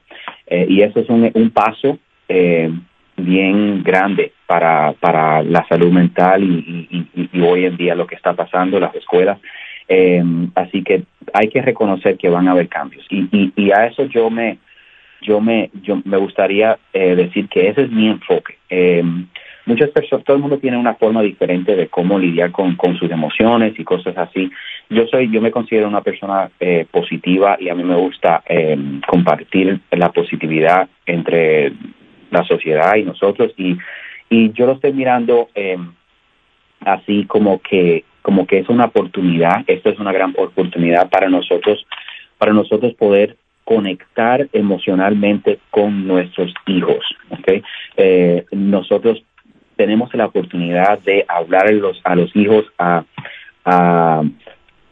Y 0.48 0.80
eso 0.80 1.00
es 1.00 1.08
un, 1.10 1.30
un 1.34 1.50
paso 1.50 1.98
bien 3.24 3.82
grande 3.82 4.32
para, 4.46 4.92
para 4.94 5.42
la 5.42 5.64
salud 5.68 5.92
mental 5.92 6.42
y, 6.42 7.40
hoy 7.40 7.64
en 7.64 7.76
día 7.76 7.94
lo 7.94 8.06
que 8.06 8.16
está 8.16 8.34
pasando 8.34 8.76
en 8.76 8.82
las 8.82 8.94
escuelas. 8.94 9.38
Eh, 9.88 10.22
así 10.54 10.82
que 10.82 11.02
hay 11.32 11.48
que 11.48 11.62
reconocer 11.62 12.16
que 12.16 12.28
van 12.28 12.48
a 12.48 12.52
haber 12.52 12.68
cambios 12.68 13.04
y, 13.10 13.52
y, 13.56 13.72
a 13.72 13.86
eso 13.86 14.04
yo 14.04 14.30
me 14.30 14.58
yo 15.22 15.40
me 15.40 15.70
yo 15.82 16.00
me 16.04 16.16
gustaría 16.16 16.78
eh, 16.92 17.16
decir 17.16 17.48
que 17.48 17.68
ese 17.68 17.82
es 17.82 17.90
mi 17.90 18.08
enfoque. 18.08 18.56
Eh, 18.68 19.02
muchas 19.66 19.90
personas, 19.90 20.24
todo 20.24 20.36
el 20.36 20.42
mundo 20.42 20.58
tiene 20.58 20.76
una 20.76 20.94
forma 20.94 21.22
diferente 21.22 21.74
de 21.74 21.88
cómo 21.88 22.18
lidiar 22.18 22.52
con, 22.52 22.76
con 22.76 22.96
sus 22.96 23.10
emociones 23.10 23.78
y 23.78 23.84
cosas 23.84 24.16
así. 24.16 24.50
Yo 24.88 25.06
soy, 25.08 25.30
yo 25.30 25.40
me 25.40 25.50
considero 25.50 25.88
una 25.88 26.02
persona 26.02 26.50
positiva 26.90 27.56
y 27.60 27.68
a 27.68 27.74
mí 27.74 27.84
me 27.84 27.96
gusta 27.96 28.42
compartir 29.06 29.80
la 29.90 30.10
positividad 30.10 30.88
entre 31.06 31.72
la 32.30 32.44
sociedad 32.44 32.96
y 32.96 33.02
nosotros 33.02 33.52
y, 33.56 33.76
y 34.28 34.52
yo 34.52 34.66
lo 34.66 34.72
estoy 34.72 34.92
mirando 34.92 35.48
eh, 35.54 35.78
así 36.80 37.24
como 37.26 37.60
que 37.60 38.04
como 38.22 38.46
que 38.46 38.58
es 38.58 38.68
una 38.68 38.86
oportunidad, 38.86 39.64
esto 39.66 39.90
es 39.90 39.98
una 39.98 40.12
gran 40.12 40.34
oportunidad 40.36 41.08
para 41.08 41.28
nosotros, 41.28 41.86
para 42.38 42.52
nosotros 42.52 42.94
poder 42.94 43.36
conectar 43.64 44.48
emocionalmente 44.52 45.58
con 45.70 46.06
nuestros 46.06 46.52
hijos. 46.66 47.04
¿okay? 47.30 47.62
Eh, 47.96 48.44
nosotros 48.52 49.22
tenemos 49.76 50.12
la 50.14 50.26
oportunidad 50.26 50.98
de 50.98 51.24
hablar 51.28 51.68
a 51.68 51.72
los, 51.72 52.00
a 52.04 52.14
los 52.14 52.34
hijos 52.36 52.66
a, 52.78 53.04
a, 53.64 54.22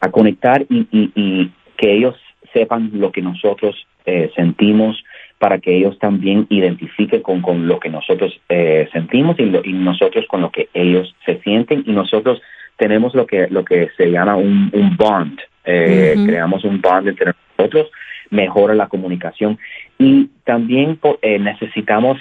a 0.01 0.11
conectar 0.11 0.65
y, 0.69 0.87
y, 0.91 1.11
y, 1.15 1.51
que 1.77 1.93
ellos 1.93 2.17
sepan 2.53 2.91
lo 2.95 3.13
que 3.13 3.23
nosotros 3.23 3.87
eh, 4.05 4.31
sentimos, 4.35 5.05
para 5.39 5.59
que 5.59 5.77
ellos 5.77 5.99
también 5.99 6.47
identifiquen 6.51 7.23
con, 7.23 7.41
con 7.41 7.67
lo 7.67 7.79
que 7.79 7.89
nosotros 7.89 8.39
eh, 8.49 8.89
sentimos 8.93 9.39
y, 9.39 9.45
y, 9.45 9.73
nosotros 9.73 10.27
con 10.29 10.41
lo 10.43 10.51
que 10.51 10.69
ellos 10.75 11.15
se 11.25 11.39
sienten. 11.41 11.85
Y 11.87 11.93
nosotros 11.93 12.43
tenemos 12.77 13.15
lo 13.15 13.27
que 13.27 13.49
lo 13.49 13.65
que 13.65 13.89
se 13.97 14.11
llama 14.11 14.37
un, 14.37 14.71
un 14.73 14.97
bond 14.97 15.39
eh, 15.65 16.15
creamos 16.27 16.65
un 16.65 16.81
bond 16.81 17.09
entre 17.09 17.33
nosotros 17.57 17.91
mejora 18.31 18.75
la 18.75 18.89
comunicación. 18.89 19.59
Y 19.99 20.29
también 20.45 20.99
eh, 21.23 21.39
necesitamos 21.39 22.19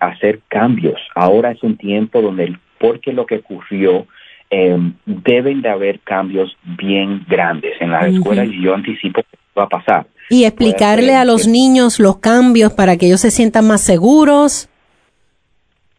hacer 0.00 0.40
cambios. 0.48 1.00
Ahora 1.14 1.50
es 1.50 1.62
un 1.62 1.76
tiempo 1.76 2.22
donde 2.22 2.56
porque 2.78 3.12
lo 3.12 3.26
que 3.26 3.36
ocurrió 3.36 4.06
deben 5.04 5.62
de 5.62 5.68
haber 5.68 6.00
cambios 6.00 6.56
bien 6.64 7.24
grandes. 7.28 7.80
En 7.80 7.90
las 7.90 8.06
escuelas 8.06 8.48
y 8.48 8.62
yo 8.62 8.74
anticipo 8.74 9.22
que 9.22 9.38
va 9.56 9.64
a 9.64 9.68
pasar 9.68 10.06
y 10.30 10.44
explicarle 10.44 11.16
a 11.16 11.24
los 11.24 11.48
niños 11.48 11.98
los 11.98 12.18
cambios 12.18 12.72
para 12.72 12.96
que 12.96 13.06
ellos 13.06 13.20
se 13.20 13.32
sientan 13.32 13.66
más 13.66 13.80
seguros. 13.82 14.68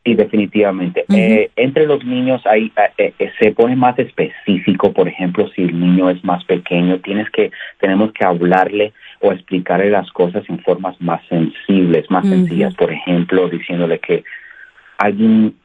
Sí, 0.06 0.16
definitivamente. 0.16 1.06
Eh, 1.14 1.52
entre 1.58 1.86
los 1.86 2.04
niños 2.04 2.42
hay, 2.46 2.72
eh, 2.98 3.14
eh, 3.20 3.32
se 3.40 3.52
pone 3.52 3.76
más 3.76 4.00
específico, 4.00 4.94
por 4.94 5.08
ejemplo, 5.08 5.48
si 5.50 5.64
el 5.64 5.78
niño 5.78 6.10
es 6.10 6.24
más 6.24 6.44
pequeño, 6.46 7.00
tienes 7.02 7.30
que, 7.30 7.52
tenemos 7.80 8.14
que 8.14 8.26
hablarle 8.26 8.94
o 9.20 9.34
explicarle 9.34 9.92
las 9.92 10.10
cosas 10.12 10.44
en 10.50 10.60
formas 10.60 11.00
más 11.02 11.22
sensibles, 11.28 12.10
más 12.10 12.26
sencillas, 12.26 12.74
por 12.74 12.92
ejemplo, 12.92 13.50
diciéndole 13.50 14.00
que 14.00 14.24
alguien, 14.98 15.56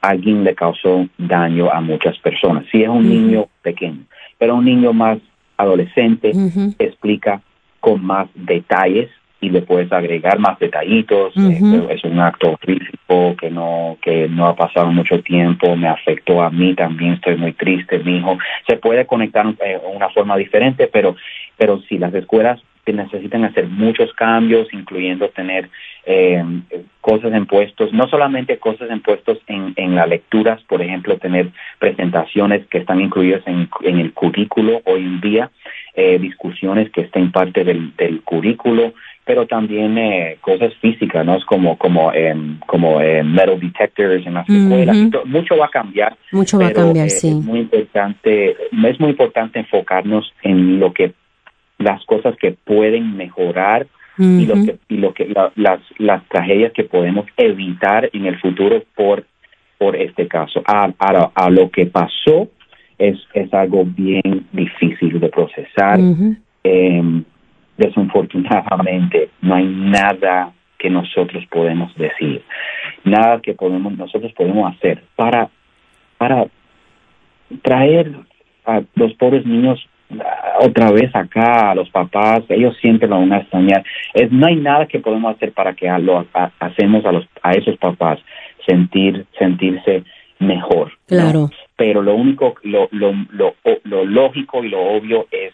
alguien 0.00 0.44
le 0.44 0.54
causó 0.54 1.06
daño 1.18 1.70
a 1.70 1.80
muchas 1.80 2.16
personas. 2.20 2.64
Si 2.70 2.82
es 2.82 2.88
un 2.88 3.06
niño 3.06 3.48
pequeño, 3.62 4.04
pero 4.38 4.54
un 4.54 4.64
niño 4.64 4.94
más 4.94 5.18
adolescente, 5.58 6.32
explica 6.78 7.42
con 7.84 8.02
más 8.02 8.28
detalles 8.34 9.10
y 9.42 9.50
le 9.50 9.60
puedes 9.60 9.92
agregar 9.92 10.38
más 10.38 10.58
detallitos. 10.58 11.34
Eh, 11.36 11.86
es 11.90 12.02
un 12.02 12.18
acto 12.18 12.56
físico 12.64 13.36
que 13.38 13.50
no 13.50 13.98
que 14.00 14.26
no 14.26 14.46
ha 14.46 14.56
pasado 14.56 14.90
mucho 14.90 15.20
tiempo, 15.20 15.76
me 15.76 15.86
afectó 15.86 16.42
a 16.42 16.48
mí 16.48 16.74
también, 16.74 17.12
estoy 17.12 17.36
muy 17.36 17.52
triste, 17.52 17.98
mi 17.98 18.16
hijo. 18.16 18.38
Se 18.66 18.76
puede 18.76 19.04
conectar 19.04 19.44
de 19.54 19.72
eh, 19.72 19.80
una 19.94 20.08
forma 20.08 20.38
diferente, 20.38 20.88
pero 20.90 21.14
pero 21.58 21.82
si 21.82 21.98
las 21.98 22.14
escuelas 22.14 22.58
necesitan 22.86 23.44
hacer 23.44 23.66
muchos 23.66 24.12
cambios, 24.14 24.68
incluyendo 24.72 25.28
tener 25.28 25.68
eh, 26.06 26.44
cosas 27.00 27.32
en 27.32 27.46
puestos, 27.46 27.92
no 27.92 28.08
solamente 28.08 28.58
cosas 28.58 28.90
en 28.90 29.00
puestos 29.00 29.38
en, 29.46 29.74
en 29.76 29.94
las 29.94 30.08
lecturas, 30.08 30.62
por 30.64 30.80
ejemplo, 30.80 31.18
tener 31.18 31.50
presentaciones 31.78 32.66
que 32.66 32.78
están 32.78 33.00
incluidas 33.00 33.42
en, 33.46 33.68
en 33.82 33.98
el 33.98 34.12
currículo 34.12 34.80
hoy 34.84 35.02
en 35.02 35.20
día, 35.20 35.50
eh, 35.94 36.18
discusiones 36.18 36.90
que 36.90 37.02
estén 37.02 37.30
parte 37.30 37.62
del, 37.62 37.94
del 37.96 38.22
currículo, 38.22 38.94
pero 39.26 39.46
también 39.46 39.96
eh, 39.98 40.38
cosas 40.40 40.74
físicas, 40.80 41.24
¿no? 41.24 41.38
Como, 41.46 41.78
como, 41.78 42.12
eh, 42.12 42.34
como 42.66 42.98
metal 42.98 43.60
detectors 43.60 44.26
en 44.26 44.34
las 44.34 44.48
escuelas. 44.48 44.96
Mucho 45.24 45.56
va 45.56 45.66
a 45.66 45.70
cambiar. 45.70 46.16
Mucho 46.32 46.58
va 46.58 46.68
a 46.68 46.72
cambiar, 46.72 47.10
sí. 47.10 47.28
Es 47.28 47.34
muy 47.34 47.60
importante, 47.60 48.50
es 48.50 49.00
muy 49.00 49.10
importante 49.10 49.58
enfocarnos 49.58 50.32
en 50.42 50.78
lo 50.80 50.92
que 50.92 51.12
las 51.78 52.04
cosas 52.04 52.34
que 52.36 52.52
pueden 52.52 53.16
mejorar 53.16 53.86
y 54.18 54.46
lo 54.46 54.54
que, 54.54 54.76
y 54.88 54.96
lo 54.98 55.12
que 55.12 55.34
las, 55.56 55.80
las 55.98 56.24
tragedias 56.28 56.72
que 56.72 56.84
podemos 56.84 57.26
evitar 57.36 58.08
en 58.12 58.26
el 58.26 58.38
futuro 58.40 58.82
por, 58.94 59.24
por 59.78 59.96
este 59.96 60.28
caso. 60.28 60.62
A, 60.66 60.92
a, 60.98 61.50
lo 61.50 61.70
que 61.70 61.86
pasó 61.86 62.48
es, 62.98 63.18
es 63.34 63.52
algo 63.52 63.84
bien 63.84 64.46
difícil 64.52 65.18
de 65.18 65.28
procesar. 65.28 65.98
Em, 66.62 67.24
desafortunadamente, 67.76 69.30
no 69.42 69.54
hay 69.54 69.66
nada 69.66 70.52
que 70.78 70.90
nosotros 70.90 71.44
podemos 71.50 71.94
decir, 71.96 72.42
nada 73.04 73.40
que 73.40 73.54
podemos 73.54 73.96
nosotros 73.96 74.32
podemos 74.32 74.74
hacer 74.74 75.02
para 75.16 75.48
para 76.18 76.46
traer 77.62 78.12
a 78.66 78.82
los 78.94 79.12
pobres 79.14 79.44
niños 79.44 79.88
otra 80.60 80.90
vez 80.90 81.14
acá 81.14 81.70
a 81.70 81.74
los 81.74 81.90
papás, 81.90 82.42
ellos 82.48 82.76
siempre 82.80 83.08
lo 83.08 83.18
van 83.18 83.32
a 83.32 83.38
extrañar. 83.38 83.84
Es, 84.12 84.30
no 84.30 84.46
hay 84.46 84.56
nada 84.56 84.86
que 84.86 85.00
podemos 85.00 85.34
hacer 85.34 85.52
para 85.52 85.74
que 85.74 85.88
lo 85.98 86.26
hacemos 86.60 87.04
a 87.04 87.12
los 87.12 87.26
a 87.42 87.52
esos 87.52 87.76
papás 87.78 88.18
sentir 88.66 89.26
sentirse 89.38 90.04
mejor. 90.38 90.92
Claro. 91.06 91.50
Pero 91.76 92.02
lo 92.02 92.14
único, 92.14 92.54
lo, 92.62 92.88
lo, 92.92 93.12
lo, 93.30 93.54
lo, 93.84 94.04
lógico 94.04 94.62
y 94.62 94.68
lo 94.68 94.80
obvio 94.80 95.26
es 95.30 95.52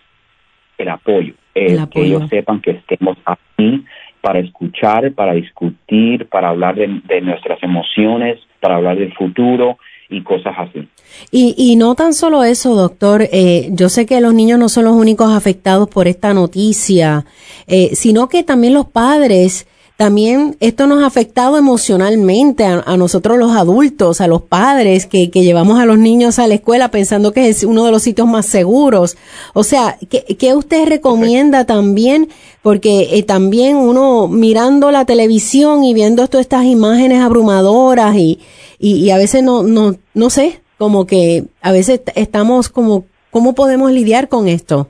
el 0.79 0.89
apoyo, 0.89 1.35
el, 1.55 1.89
que 1.89 2.03
ellos 2.03 2.29
sepan 2.29 2.61
que 2.61 2.73
estemos 2.73 3.17
aquí 3.25 3.85
para 4.21 4.39
escuchar, 4.39 5.13
para 5.13 5.33
discutir, 5.33 6.27
para 6.27 6.49
hablar 6.49 6.75
de, 6.75 7.01
de 7.05 7.21
nuestras 7.21 7.63
emociones, 7.63 8.39
para 8.61 8.77
hablar 8.77 8.99
del 8.99 9.13
futuro 9.15 9.79
y 10.11 10.23
cosas 10.23 10.55
así. 10.59 10.89
Y, 11.31 11.55
y 11.57 11.77
no 11.77 11.95
tan 11.95 12.15
solo 12.15 12.43
eso, 12.45 12.75
doctor, 12.75 13.29
eh, 13.33 13.69
yo 13.73 13.89
sé 13.89 14.07
que 14.07 14.21
los 14.21 14.35
niños 14.35 14.59
no 14.59 14.69
son 14.69 14.85
los 14.85 14.95
únicos 14.95 15.33
afectados 15.33 15.89
por 15.89 16.09
esta 16.09 16.35
noticia, 16.35 17.25
eh, 17.67 17.91
sino 17.95 18.29
que 18.29 18.43
también 18.43 18.75
los 18.75 18.87
padres, 18.87 19.67
también 20.01 20.57
esto 20.61 20.87
nos 20.87 21.03
ha 21.03 21.07
afectado 21.07 21.59
emocionalmente 21.59 22.65
a, 22.65 22.97
nosotros 22.97 23.37
los 23.37 23.53
adultos, 23.53 24.23
a 24.23 24.29
los 24.29 24.41
padres 24.41 25.05
que, 25.05 25.31
que, 25.31 25.43
llevamos 25.43 25.79
a 25.79 25.85
los 25.85 25.99
niños 25.99 26.39
a 26.39 26.47
la 26.47 26.55
escuela 26.55 26.91
pensando 26.91 27.35
que 27.35 27.51
es 27.51 27.65
uno 27.65 27.85
de 27.85 27.91
los 27.91 28.03
sitios 28.03 28.27
más 28.27 28.47
seguros. 28.47 29.19
O 29.53 29.63
sea, 29.63 29.99
¿qué, 30.09 30.25
qué 30.39 30.55
usted 30.55 30.89
recomienda 30.89 31.67
también? 31.67 32.31
Porque 32.63 33.19
eh, 33.19 33.23
también 33.25 33.77
uno 33.77 34.27
mirando 34.27 34.91
la 34.91 35.05
televisión 35.05 35.85
y 35.85 35.93
viendo 35.93 36.27
todas 36.29 36.47
estas 36.47 36.65
imágenes 36.65 37.21
abrumadoras 37.21 38.17
y, 38.17 38.41
y, 38.79 39.11
a 39.11 39.19
veces 39.19 39.43
no, 39.43 39.65
no, 39.65 39.97
no 40.15 40.31
sé, 40.31 40.63
como 40.79 41.05
que 41.05 41.45
a 41.61 41.73
veces 41.73 42.01
estamos 42.15 42.71
como, 42.71 43.05
¿cómo 43.31 43.55
podemos 43.55 43.93
lidiar 43.93 44.31
con 44.31 44.49
esto? 44.49 44.89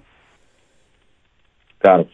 Claro. 1.79 2.07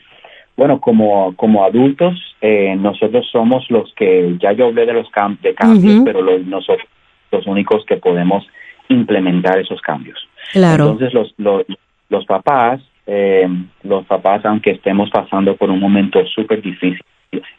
Bueno, 0.57 0.81
como, 0.81 1.35
como 1.37 1.65
adultos, 1.65 2.15
eh, 2.41 2.75
nosotros 2.77 3.29
somos 3.31 3.71
los 3.71 3.93
que, 3.95 4.37
ya 4.41 4.53
yo 4.53 4.67
hablé 4.67 4.87
de 4.87 4.95
los 4.95 5.11
cambios, 5.11 5.43
de 5.43 5.55
cambios, 5.55 6.03
pero 6.05 6.23
los, 6.23 6.47
nosotros 6.47 6.87
los 7.31 7.47
únicos 7.47 7.85
que 7.85 7.97
podemos 7.97 8.47
implementar 8.89 9.59
esos 9.59 9.81
cambios. 9.83 10.19
Claro. 10.53 10.85
Entonces, 10.85 11.13
los, 11.13 11.35
los, 11.37 11.65
los 12.09 12.25
papás, 12.25 12.81
eh, 13.07 13.49
los 13.83 14.07
papás, 14.07 14.45
aunque 14.45 14.71
estemos 14.71 15.11
pasando 15.11 15.57
por 15.57 15.71
un 15.71 15.81
momento 15.81 16.25
súper 16.27 16.63
difícil, 16.63 17.03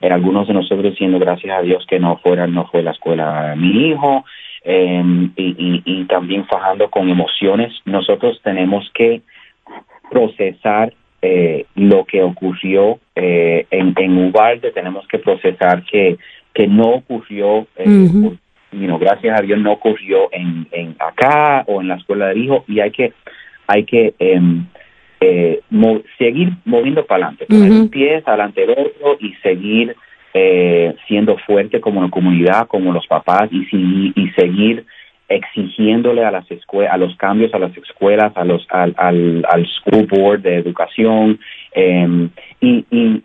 en 0.02 0.12
algunos 0.12 0.48
de 0.48 0.54
nosotros 0.54 0.92
diciendo 0.92 1.20
gracias 1.20 1.58
a 1.58 1.62
Dios 1.62 1.86
que 1.88 2.00
no 2.00 2.18
fuera 2.18 2.48
no 2.48 2.68
fue 2.68 2.82
la 2.82 2.92
escuela 2.92 3.54
mi 3.56 3.90
hijo 3.90 4.26
em, 4.64 5.32
y, 5.36 5.82
y, 5.86 6.06
también 6.06 6.46
fajando 6.46 6.90
con 6.90 7.10
emociones 7.10 7.74
nosotros 7.86 8.40
tenemos 8.44 8.90
que 8.94 9.22
procesar 10.10 10.94
eh, 11.22 11.66
lo 11.76 12.06
que 12.06 12.22
ocurrió 12.22 13.00
eh, 13.16 13.66
en, 13.72 13.94
en 13.98 14.18
Ubalde 14.18 14.72
tenemos 14.72 15.08
que 15.08 15.20
procesar 15.20 15.84
que 15.84 16.18
que 16.54 16.68
no 16.68 16.90
ocurrió 16.90 17.68
eh, 17.76 18.10
gracias 18.72 19.40
a 19.40 19.44
Dios 19.44 19.60
no 19.60 19.74
ocurrió 19.74 20.30
en, 20.32 20.68
en 20.72 20.96
acá 21.00 21.64
o 21.68 21.82
en 21.82 21.88
la 21.88 21.96
escuela 21.96 22.28
del 22.28 22.44
hijo 22.44 22.64
y 22.68 22.80
hay 22.80 22.92
que 22.92 23.14
hay 23.68 23.84
que 23.84 24.14
em, 24.20 24.66
eh, 25.20 25.62
seguir 26.18 26.54
moviendo 26.66 27.06
para 27.06 27.28
adelante, 27.28 27.46
poner 27.48 27.72
un 27.72 27.90
pie 27.90 28.22
adelante 28.26 28.62
del 28.62 28.72
otro 28.72 29.18
y 29.20 29.34
seguir 29.44 29.96
eh, 30.34 30.96
siendo 31.08 31.38
fuerte 31.40 31.82
como 31.82 32.00
una 32.00 32.10
comunidad, 32.10 32.68
como 32.68 32.92
los 32.92 33.08
papás 33.08 33.50
y, 33.52 34.14
y 34.16 34.30
seguir 34.32 34.86
exigiéndole 35.30 36.24
a 36.24 36.32
las 36.32 36.46
a 36.90 36.98
los 36.98 37.16
cambios 37.18 37.54
a 37.54 37.60
las 37.60 37.76
escuelas, 37.78 38.32
a 38.36 38.46
los 38.46 38.66
al, 38.70 38.96
al, 38.98 39.68
school 39.68 40.08
board 40.08 40.42
de 40.42 40.56
educación 40.56 41.40
em, 41.74 42.30
y, 42.62 42.86
y 42.90 43.24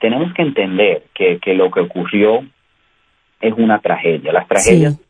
tenemos 0.00 0.32
que 0.34 0.42
entender 0.42 1.04
que, 1.14 1.38
que 1.38 1.54
lo 1.54 1.70
que 1.70 1.80
ocurrió 1.80 2.44
es 3.40 3.54
una 3.56 3.78
tragedia. 3.78 4.32
Las 4.32 4.48
tragedias 4.48 5.00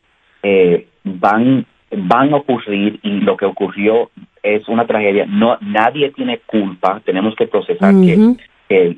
eh, 0.43 0.87
van 1.03 1.65
van 1.91 2.33
a 2.33 2.37
ocurrir 2.37 2.99
y 3.01 3.21
lo 3.21 3.35
que 3.35 3.45
ocurrió 3.45 4.11
es 4.43 4.67
una 4.67 4.85
tragedia. 4.85 5.25
No, 5.25 5.57
nadie 5.61 6.11
tiene 6.11 6.39
culpa. 6.45 7.01
Tenemos 7.03 7.35
que 7.35 7.47
procesar 7.47 7.93
que, 7.93 8.97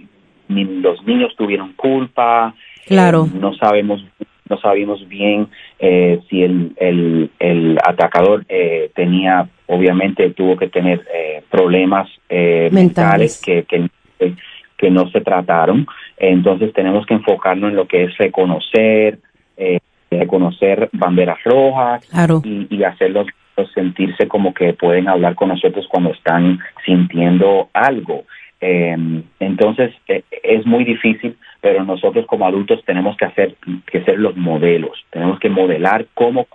los 0.49 1.03
niños 1.05 1.33
tuvieron 1.37 1.73
culpa. 1.73 2.53
Claro. 2.85 3.25
Eh, 3.25 3.37
no 3.39 3.53
sabemos 3.53 4.03
no 4.51 4.59
sabemos 4.59 5.07
bien 5.07 5.47
eh, 5.79 6.19
si 6.29 6.43
el, 6.43 6.73
el, 6.77 7.31
el 7.39 7.77
atacador 7.83 8.45
eh, 8.49 8.91
tenía, 8.93 9.47
obviamente 9.67 10.29
tuvo 10.31 10.57
que 10.57 10.67
tener 10.67 11.01
problemas 11.49 12.07
mentales, 12.29 13.41
que, 13.43 13.63
que, 13.63 13.89
que, 14.77 14.91
no 14.91 15.09
se 15.09 15.21
trataron. 15.21 15.87
Entonces 16.17 16.73
tenemos 16.73 17.05
que 17.05 17.15
enfocarnos 17.15 17.71
en 17.71 17.75
lo 17.75 17.87
que 17.87 18.03
es 18.03 18.17
reconocer, 18.17 19.19
reconocer 20.09 20.89
banderas 20.93 21.43
rojas 21.43 22.07
y, 22.43 22.67
y 22.69 22.83
hacerlos 22.83 23.27
sentirse 23.73 24.27
como 24.27 24.53
que 24.53 24.73
pueden 24.73 25.07
hablar 25.07 25.35
con 25.35 25.49
nosotros 25.49 25.85
cuando 25.89 26.11
están 26.11 26.59
sintiendo 26.85 27.69
algo. 27.73 28.23
Em, 28.63 29.23
entonces 29.39 29.91
e, 30.07 30.23
es 30.43 30.67
muy 30.67 30.83
difícil, 30.83 31.35
pero 31.61 31.83
nosotros 31.83 32.27
como 32.27 32.45
adultos 32.45 32.79
tenemos 32.85 33.17
que 33.17 33.25
hacer 33.25 33.55
que 33.91 34.03
ser 34.03 34.19
los 34.19 34.37
modelos, 34.37 35.03
tenemos 35.09 35.39
que 35.39 35.49
modelar 35.49 36.05
cómo 36.13 36.45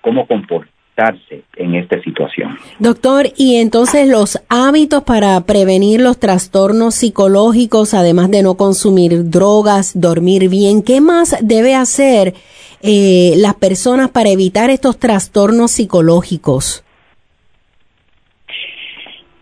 cómo 0.00 0.26
comportarse 0.28 1.42
en 1.56 1.74
esta 1.74 2.00
situación. 2.02 2.56
Doctor, 2.78 3.26
y 3.36 3.56
entonces 3.56 4.08
los 4.08 4.40
hábitos 4.48 5.02
para 5.02 5.40
prevenir 5.40 6.00
los 6.00 6.20
trastornos 6.20 6.94
psicológicos, 6.94 7.94
además 7.94 8.30
de 8.30 8.44
no 8.44 8.54
consumir 8.54 9.28
drogas, 9.28 10.00
dormir 10.00 10.48
bien, 10.48 10.84
¿qué 10.84 11.00
más 11.00 11.36
debe 11.42 11.74
hacer 11.74 12.34
eh, 12.80 13.34
las 13.38 13.54
personas 13.54 14.10
para 14.10 14.30
evitar 14.30 14.70
estos 14.70 14.98
trastornos 14.98 15.72
psicológicos? 15.72 16.85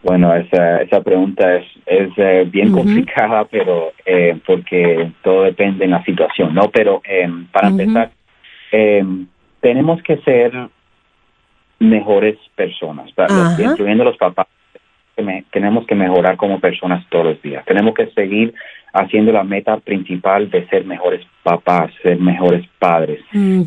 Bueno, 0.04 0.34
esa, 0.34 0.82
esa 0.82 1.00
pregunta 1.00 1.56
es, 1.56 1.64
es 1.86 2.10
eh, 2.18 2.46
bien 2.46 2.72
complicada, 2.72 3.46
pero 3.46 3.92
eh, 4.04 4.38
porque 4.46 5.10
todo 5.22 5.44
depende 5.44 5.86
en 5.86 5.92
la 5.92 6.04
situación, 6.04 6.54
¿no? 6.54 6.70
Pero 6.70 7.00
em, 7.04 7.46
para 7.46 7.68
empezar, 7.68 8.10
em, 8.70 9.26
tenemos 9.60 10.02
que 10.02 10.18
ser 10.18 10.52
mejores 11.78 12.36
personas, 12.54 13.10
incluyendo 13.58 14.04
los 14.04 14.18
papás. 14.18 14.46
tenemos 15.50 15.86
que 15.86 15.94
mejorar 15.94 16.36
como 16.36 16.60
personas 16.60 17.06
todos 17.08 17.24
los 17.24 17.42
días. 17.42 17.64
Tenemos 17.64 17.94
que 17.94 18.08
seguir 18.08 18.52
haciendo 18.92 19.32
la 19.32 19.42
meta 19.42 19.78
principal 19.78 20.50
de 20.50 20.66
ser 20.68 20.84
mejores 20.84 21.26
papás, 21.42 21.90
ser 22.02 22.18
mejores 22.20 22.66
padres. 22.78 23.20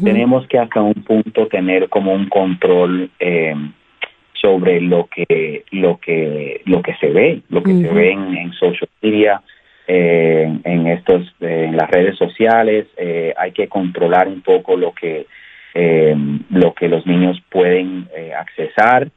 Tenemos 0.04 0.46
que 0.48 0.60
hasta 0.60 0.82
un 0.82 0.94
punto 0.94 1.48
tener 1.48 1.90
como 1.90 2.14
un 2.14 2.30
control 2.30 3.10
eh, 3.20 3.56
sobre 4.42 4.82
lo 4.82 5.08
que 5.08 5.64
lo 5.72 5.98
que 6.00 6.62
lo 6.66 6.82
que 6.82 6.96
se 6.96 7.08
ve, 7.08 7.42
lo 7.50 7.64
que 7.64 7.74
se 7.74 7.90
ve 7.90 8.12
en, 8.12 8.54
social 8.54 8.90
media, 9.02 9.42
eh, 9.88 10.60
en 10.64 10.88
estos 10.88 11.34
en 11.40 11.76
las 11.76 11.90
redes 11.90 12.18
sociales. 12.18 12.88
Eh, 12.98 13.34
hay 13.38 13.52
que 13.52 13.68
controlar 13.68 14.28
un 14.28 14.42
poco 14.42 14.76
lo 14.76 14.94
que 14.94 15.26
lo 16.50 16.74
que 16.74 16.88
los 16.88 17.06
niños 17.06 17.40
pueden 17.50 18.08
accesar. 18.36 19.10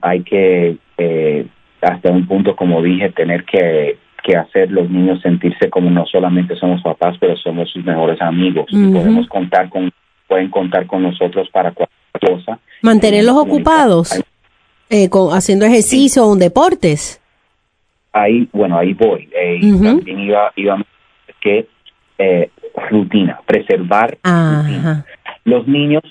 hay 0.00 0.22
que 0.22 0.76
hasta 1.82 2.10
un 2.10 2.26
punto, 2.26 2.56
como 2.56 2.82
dije, 2.82 3.10
tener 3.10 3.44
que 3.44 3.98
que 4.22 4.36
hacer 4.36 4.70
los 4.70 4.90
niños 4.90 5.20
sentirse 5.22 5.70
como 5.70 5.90
no 5.90 6.04
solamente 6.06 6.56
somos 6.56 6.82
papás, 6.82 7.16
pero 7.18 7.36
somos 7.36 7.70
sus 7.70 7.84
mejores 7.84 8.20
amigos. 8.20 8.66
Podemos 8.70 9.26
contar 9.28 9.68
con, 9.68 9.90
pueden 10.26 10.50
contar 10.50 10.86
con 10.86 11.02
nosotros 11.02 11.48
para 11.50 11.72
cualquier 11.72 11.97
cosa. 12.18 12.58
Mantenerlos 12.82 13.36
ocupados, 13.36 14.22
eh, 14.90 15.08
con, 15.08 15.34
haciendo 15.34 15.64
ejercicio 15.64 16.24
o 16.24 16.36
deportes. 16.36 17.20
Ahí, 18.12 18.48
bueno, 18.52 18.78
ahí 18.78 18.94
voy. 18.94 19.28
Eh, 19.34 19.60
También 19.82 20.20
iba, 20.20 20.52
iba 20.56 20.84
que 21.40 21.66
eh, 22.18 22.50
rutina, 22.90 23.40
preservar 23.46 24.18
rutina. 24.22 25.04
Los 25.44 25.66
niños 25.66 26.02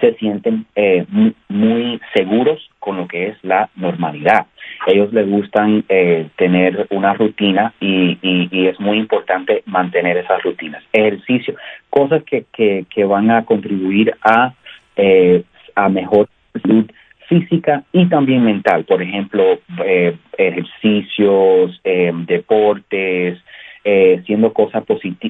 se 0.00 0.14
sienten 0.14 0.66
eh, 0.74 1.06
muy, 1.48 2.00
seguros 2.14 2.70
con 2.78 2.96
lo 2.98 3.08
que 3.08 3.28
es 3.28 3.36
la 3.42 3.70
normalidad. 3.76 4.46
Ellos 4.86 5.12
les 5.12 5.28
gustan 5.28 5.84
eh, 5.88 6.28
tener 6.36 6.86
una 6.90 7.14
rutina 7.14 7.72
y, 7.80 8.18
y, 8.22 8.66
es 8.66 8.78
muy 8.78 8.98
importante 8.98 9.62
mantener 9.66 10.16
esas 10.18 10.42
rutinas. 10.42 10.82
Ejercicio, 10.92 11.54
cosas 11.90 12.22
que, 12.24 12.44
que, 12.52 12.84
que 12.90 13.04
van 13.04 13.30
a 13.30 13.44
contribuir 13.44 14.14
a, 14.22 14.54
eh, 14.96 15.42
a 15.74 15.88
mejor 15.88 16.28
salud 16.62 16.86
física 17.28 17.84
y 17.92 18.06
también 18.06 18.44
mental. 18.44 18.84
Por 18.84 19.02
ejemplo, 19.02 19.58
eh, 19.84 20.16
ejercicios, 20.36 21.80
eh, 21.84 22.12
deportes, 22.26 23.38
eh, 23.84 24.22
siendo 24.26 24.52
cosas 24.52 24.84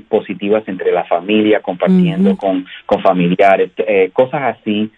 positivas 0.09 0.67
entre 0.67 0.93
la 0.93 1.05
familia, 1.05 1.61
compartiendo 1.61 2.37
con, 2.37 2.67
con 2.87 3.03
familiares, 3.03 3.71
cosas 4.15 4.57
así 4.57 4.91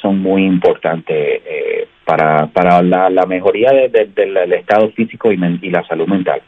son 0.00 0.20
muy 0.20 0.46
importantes 0.46 1.42
para, 2.06 2.46
para 2.46 2.80
la, 2.80 3.26
mejoría 3.26 3.72
del 3.72 4.52
estado 4.54 4.88
físico 4.92 5.30
y, 5.30 5.38
y 5.60 5.70
la 5.70 5.86
salud 5.86 6.06
mental. 6.06 6.40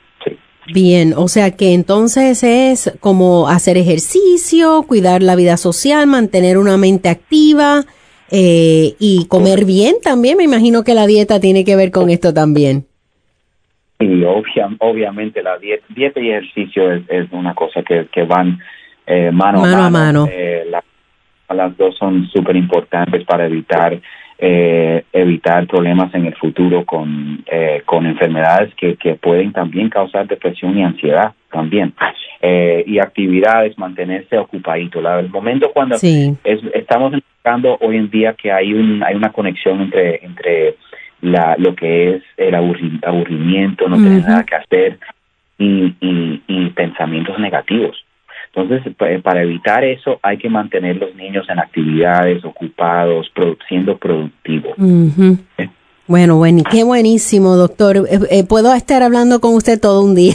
Bien, 0.73 1.15
o 1.17 1.29
sea 1.29 1.57
que 1.57 1.75
entonces 1.75 2.43
es 2.43 2.97
como 3.01 3.49
hacer 3.49 3.77
ejercicio, 3.77 4.85
cuidar 4.87 5.23
la 5.23 5.37
vida 5.37 5.57
social, 5.57 6.07
mantener 6.07 6.59
una 6.59 6.77
mente 6.77 7.09
activa 7.09 7.83
eh, 8.31 8.95
y 8.99 9.27
comer 9.29 9.65
bien 9.65 9.97
también. 10.03 10.37
Me 10.37 10.45
imagino 10.45 10.85
que 10.85 10.95
la 10.95 11.07
dieta 11.07 11.41
tiene 11.41 11.65
que 11.65 11.77
ver 11.77 11.91
con 11.91 12.11
esto 12.11 12.33
también. 12.33 12.87
Sí, 13.99 14.23
obviamente 14.79 15.43
la 15.43 15.59
dieta, 15.59 15.85
dieta 15.91 16.21
y 16.21 16.31
ejercicio 16.31 16.93
es, 16.93 17.31
una 17.33 17.55
cosa 17.55 17.83
que, 17.83 18.07
que 18.13 18.23
van 18.23 18.59
eh, 19.07 19.31
mano, 19.31 19.65
a 19.65 19.91
mano. 19.91 20.27
Eh, 20.31 20.65
las 21.49 21.77
dos 21.77 21.97
son 21.99 22.29
súper 22.29 22.57
importantes 22.57 23.25
para 23.25 23.47
evitar 23.47 24.01
eh, 24.43 25.05
evitar 25.13 25.67
problemas 25.67 26.15
en 26.15 26.25
el 26.25 26.35
futuro 26.35 26.87
con, 26.87 27.45
eh, 27.47 27.83
con 27.85 28.07
enfermedades 28.07 28.75
que, 28.75 28.97
que 28.97 29.15
pueden 29.15 29.53
también 29.53 29.91
causar 29.91 30.27
depresión 30.27 30.79
y 30.79 30.83
ansiedad 30.83 31.35
también. 31.53 31.93
Eh, 32.41 32.83
y 32.87 32.99
actividades, 32.99 33.77
mantenerse 33.77 34.39
ocupadito. 34.39 35.03
La, 35.03 35.21
el 35.21 35.29
momento 35.29 35.71
cuando 35.75 35.97
estamos 36.03 37.13
buscando 37.13 37.77
hoy 37.83 37.97
en 37.97 38.09
día 38.09 38.33
que 38.33 38.51
hay, 38.51 38.73
un, 38.73 39.03
hay 39.03 39.15
una 39.15 39.31
conexión 39.31 39.83
entre, 39.83 40.25
entre 40.25 40.77
la, 41.21 41.57
lo 41.59 41.75
que 41.75 42.15
es 42.15 42.23
el 42.39 42.55
aburrimiento, 42.55 43.91
no 43.91 43.97
tener 43.97 44.23
nada 44.23 44.45
que 44.45 44.55
hacer 44.55 44.99
y, 45.59 45.95
y, 46.01 46.43
y 46.47 46.71
pensamientos 46.71 47.39
negativos. 47.39 48.07
Entonces, 48.53 48.95
para 49.23 49.43
evitar 49.43 49.85
eso, 49.85 50.19
hay 50.23 50.37
que 50.39 50.49
mantener 50.49 50.97
los 50.97 51.15
niños 51.15 51.47
en 51.49 51.61
actividades, 51.61 52.45
ocupados, 52.45 53.31
siendo 53.69 53.97
productivos. 53.97 54.75
Bueno, 56.11 56.39
bueno, 56.39 56.65
qué 56.69 56.83
buenísimo, 56.83 57.55
doctor. 57.55 57.99
Eh, 57.99 58.19
eh, 58.31 58.45
puedo 58.45 58.75
estar 58.75 59.05
hablando 59.05 59.41
con 59.41 59.55
usted 59.55 59.81
todo 59.81 60.03
un 60.05 60.17
día. 60.17 60.35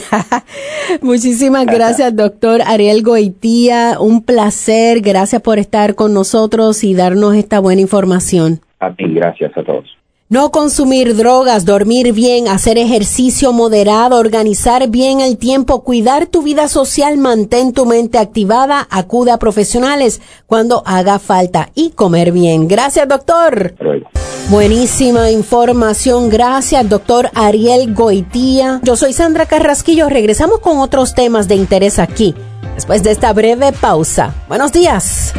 Muchísimas 1.02 1.66
gracias, 1.66 2.16
doctor 2.16 2.62
Ariel 2.66 3.02
Goitía. 3.02 3.96
Un 4.00 4.24
placer. 4.24 5.02
Gracias 5.02 5.42
por 5.42 5.58
estar 5.58 5.94
con 5.94 6.14
nosotros 6.14 6.82
y 6.82 6.94
darnos 6.94 7.34
esta 7.34 7.60
buena 7.60 7.82
información. 7.82 8.60
A 8.80 8.94
ti, 8.94 9.04
gracias 9.04 9.54
a 9.54 9.62
todos. 9.62 9.84
No 10.28 10.50
consumir 10.50 11.14
drogas, 11.14 11.64
dormir 11.64 12.12
bien, 12.12 12.48
hacer 12.48 12.78
ejercicio 12.78 13.52
moderado, 13.52 14.18
organizar 14.18 14.88
bien 14.88 15.20
el 15.20 15.38
tiempo, 15.38 15.84
cuidar 15.84 16.26
tu 16.26 16.42
vida 16.42 16.66
social, 16.66 17.16
mantén 17.16 17.72
tu 17.72 17.86
mente 17.86 18.18
activada, 18.18 18.88
acude 18.90 19.30
a 19.30 19.38
profesionales 19.38 20.20
cuando 20.46 20.82
haga 20.84 21.20
falta 21.20 21.70
y 21.76 21.90
comer 21.90 22.32
bien. 22.32 22.66
Gracias, 22.66 23.06
doctor. 23.06 23.76
Buenísima 24.50 25.30
información. 25.30 26.28
Gracias, 26.28 26.88
doctor 26.88 27.30
Ariel 27.32 27.94
Goitía. 27.94 28.80
Yo 28.82 28.96
soy 28.96 29.12
Sandra 29.12 29.46
Carrasquillo. 29.46 30.08
Regresamos 30.08 30.58
con 30.58 30.78
otros 30.78 31.14
temas 31.14 31.46
de 31.46 31.54
interés 31.54 32.00
aquí, 32.00 32.34
después 32.74 33.04
de 33.04 33.12
esta 33.12 33.32
breve 33.32 33.70
pausa. 33.70 34.34
Buenos 34.48 34.72
días. 34.72 35.32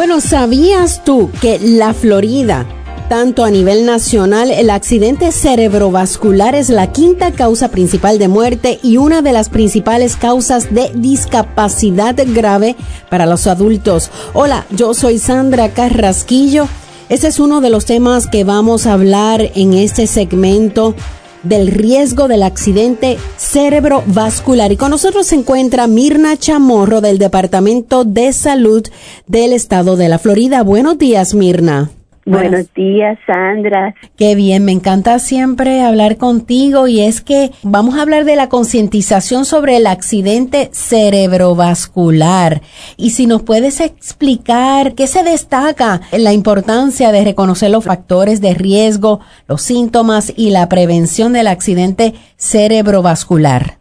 Bueno, 0.00 0.22
¿sabías 0.22 1.04
tú 1.04 1.30
que 1.42 1.58
la 1.58 1.92
Florida, 1.92 2.66
tanto 3.10 3.44
a 3.44 3.50
nivel 3.50 3.84
nacional, 3.84 4.50
el 4.50 4.70
accidente 4.70 5.30
cerebrovascular 5.30 6.54
es 6.54 6.70
la 6.70 6.90
quinta 6.90 7.32
causa 7.32 7.70
principal 7.70 8.18
de 8.18 8.26
muerte 8.26 8.80
y 8.82 8.96
una 8.96 9.20
de 9.20 9.32
las 9.32 9.50
principales 9.50 10.16
causas 10.16 10.72
de 10.72 10.90
discapacidad 10.94 12.16
grave 12.28 12.76
para 13.10 13.26
los 13.26 13.46
adultos? 13.46 14.10
Hola, 14.32 14.64
yo 14.70 14.94
soy 14.94 15.18
Sandra 15.18 15.74
Carrasquillo. 15.74 16.66
Este 17.10 17.26
es 17.26 17.38
uno 17.38 17.60
de 17.60 17.68
los 17.68 17.84
temas 17.84 18.26
que 18.26 18.42
vamos 18.42 18.86
a 18.86 18.94
hablar 18.94 19.50
en 19.54 19.74
este 19.74 20.06
segmento 20.06 20.94
del 21.42 21.68
riesgo 21.68 22.28
del 22.28 22.42
accidente 22.42 23.18
cerebrovascular. 23.36 24.72
Y 24.72 24.76
con 24.76 24.90
nosotros 24.90 25.26
se 25.26 25.36
encuentra 25.36 25.86
Mirna 25.86 26.36
Chamorro 26.36 27.00
del 27.00 27.18
Departamento 27.18 28.04
de 28.04 28.32
Salud 28.32 28.86
del 29.26 29.52
Estado 29.52 29.96
de 29.96 30.08
la 30.08 30.18
Florida. 30.18 30.62
Buenos 30.62 30.98
días, 30.98 31.34
Mirna. 31.34 31.90
Buenos 32.26 32.72
días, 32.74 33.18
Sandra. 33.26 33.94
Qué 34.16 34.34
bien, 34.34 34.64
me 34.64 34.72
encanta 34.72 35.18
siempre 35.18 35.82
hablar 35.82 36.18
contigo 36.18 36.86
y 36.86 37.00
es 37.00 37.22
que 37.22 37.50
vamos 37.62 37.96
a 37.96 38.02
hablar 38.02 38.24
de 38.24 38.36
la 38.36 38.48
concientización 38.48 39.44
sobre 39.44 39.76
el 39.76 39.86
accidente 39.86 40.68
cerebrovascular. 40.72 42.60
Y 42.96 43.10
si 43.10 43.26
nos 43.26 43.42
puedes 43.42 43.80
explicar 43.80 44.94
qué 44.94 45.06
se 45.06 45.24
destaca 45.24 46.02
en 46.12 46.24
la 46.24 46.32
importancia 46.32 47.10
de 47.10 47.24
reconocer 47.24 47.70
los 47.70 47.84
factores 47.84 48.40
de 48.40 48.54
riesgo, 48.54 49.20
los 49.48 49.62
síntomas 49.62 50.32
y 50.36 50.50
la 50.50 50.68
prevención 50.68 51.32
del 51.32 51.46
accidente 51.46 52.14
cerebrovascular. 52.36 53.79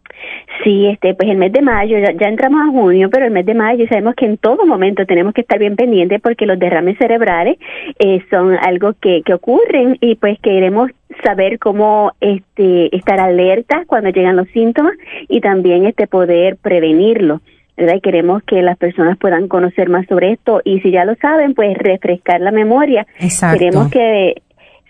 Sí, 0.64 0.88
este, 0.88 1.14
pues 1.14 1.30
el 1.30 1.38
mes 1.38 1.54
de 1.54 1.62
mayo, 1.62 1.98
ya, 2.00 2.28
entramos 2.28 2.62
a 2.62 2.72
junio, 2.72 3.10
pero 3.10 3.26
el 3.26 3.32
mes 3.32 3.46
de 3.46 3.54
mayo 3.54 3.86
sabemos 3.88 4.16
que 4.16 4.26
en 4.26 4.38
todo 4.38 4.66
momento 4.66 5.06
tenemos 5.06 5.34
que 5.34 5.42
estar 5.42 5.58
bien 5.58 5.76
pendientes 5.76 6.20
porque 6.22 6.46
los 6.46 6.60
derrames 6.60 6.98
cerebrales 6.98 7.58
eh, 7.98 8.22
son 8.30 8.56
algo 8.56 8.94
que, 9.00 9.22
que 9.24 9.34
ocurren 9.34 9.98
y 10.02 10.16
pues 10.16 10.38
queremos 10.40 10.92
saber 11.24 11.60
cómo 11.60 12.12
este, 12.20 12.96
estar 12.96 13.20
alerta 13.20 13.84
cuando 13.88 14.10
llegan 14.10 14.36
los 14.36 14.48
síntomas 14.50 14.94
y 15.28 15.40
también 15.40 15.86
este 15.86 16.08
poder 16.08 16.58
prevenirlo. 16.58 17.42
¿verdad? 17.78 17.96
Y 17.96 18.02
queremos 18.02 18.44
que 18.44 18.62
las 18.62 18.78
personas 18.78 19.18
puedan 19.18 19.48
conocer 19.48 19.88
más 19.88 20.06
sobre 20.08 20.34
esto 20.34 20.62
y 20.66 20.82
si 20.82 20.92
ya 20.92 21.06
lo 21.06 21.16
saben, 21.16 21.54
pues 21.54 21.78
refrescar 21.78 22.42
la 22.42 22.52
memoria. 22.52 23.08
Exacto. 23.20 23.58
Queremos 23.58 23.90
que 23.90 24.42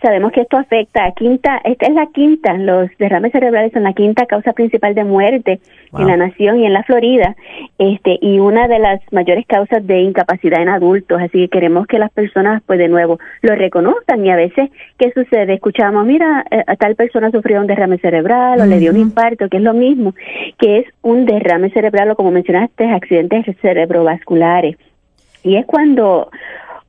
Sabemos 0.02 0.32
que 0.32 0.40
esto 0.40 0.56
afecta 0.56 1.04
a 1.04 1.12
quinta, 1.12 1.60
esta 1.62 1.86
es 1.86 1.94
la 1.94 2.06
quinta, 2.06 2.54
los 2.54 2.88
derrames 2.98 3.32
cerebrales 3.32 3.72
son 3.72 3.82
la 3.82 3.92
quinta 3.92 4.24
causa 4.24 4.54
principal 4.54 4.94
de 4.94 5.04
muerte 5.04 5.60
en 5.92 6.06
la 6.06 6.16
nación 6.16 6.60
y 6.60 6.64
en 6.64 6.72
la 6.72 6.84
Florida, 6.84 7.36
este, 7.78 8.18
y 8.22 8.38
una 8.38 8.66
de 8.66 8.78
las 8.78 9.00
mayores 9.12 9.44
causas 9.46 9.86
de 9.86 10.00
incapacidad 10.00 10.62
en 10.62 10.70
adultos, 10.70 11.20
así 11.20 11.40
que 11.40 11.48
queremos 11.48 11.86
que 11.86 11.98
las 11.98 12.10
personas, 12.12 12.62
pues 12.64 12.78
de 12.78 12.88
nuevo, 12.88 13.18
lo 13.42 13.54
reconozcan 13.56 14.24
y 14.24 14.30
a 14.30 14.36
veces, 14.36 14.70
¿qué 14.98 15.12
sucede? 15.12 15.54
Escuchamos, 15.54 16.06
mira, 16.06 16.46
eh, 16.50 16.64
tal 16.78 16.94
persona 16.94 17.30
sufrió 17.30 17.60
un 17.60 17.66
derrame 17.66 17.98
cerebral 17.98 18.60
o 18.60 18.66
le 18.66 18.78
dio 18.78 18.92
un 18.92 18.98
infarto, 18.98 19.48
que 19.50 19.58
es 19.58 19.62
lo 19.62 19.74
mismo, 19.74 20.14
que 20.58 20.78
es 20.78 20.86
un 21.02 21.26
derrame 21.26 21.70
cerebral 21.70 22.10
o 22.10 22.16
como 22.16 22.30
mencionaste, 22.30 22.88
accidentes 22.88 23.44
cerebrovasculares. 23.60 24.76
Y 25.42 25.56
es 25.56 25.66
cuando, 25.66 26.30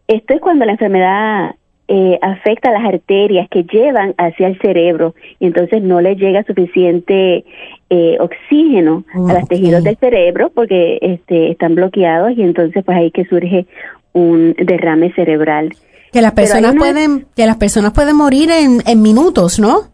esto 0.07 0.33
es 0.33 0.39
cuando 0.39 0.65
la 0.65 0.73
enfermedad 0.73 1.55
eh, 1.93 2.17
afecta 2.21 2.71
las 2.71 2.85
arterias 2.85 3.49
que 3.49 3.63
llevan 3.63 4.15
hacia 4.17 4.47
el 4.47 4.57
cerebro 4.59 5.13
y 5.41 5.47
entonces 5.47 5.83
no 5.83 5.99
le 5.99 6.15
llega 6.15 6.41
suficiente 6.45 7.43
eh, 7.89 8.17
oxígeno 8.17 9.03
a 9.13 9.33
los 9.33 9.47
tejidos 9.49 9.83
del 9.83 9.97
cerebro 9.97 10.51
porque 10.55 10.99
este, 11.01 11.51
están 11.51 11.75
bloqueados 11.75 12.31
y 12.37 12.43
entonces 12.43 12.81
pues 12.85 12.97
ahí 12.97 13.11
que 13.11 13.25
surge 13.25 13.65
un 14.13 14.55
derrame 14.57 15.11
cerebral. 15.11 15.73
Que 16.13 16.21
las 16.21 16.31
personas 16.31 16.75
pueden 16.75 17.25
que 17.35 17.45
las 17.45 17.57
personas 17.57 17.91
pueden 17.91 18.15
morir 18.15 18.51
en, 18.51 18.81
en 18.87 19.01
minutos, 19.01 19.59
¿no? 19.59 19.90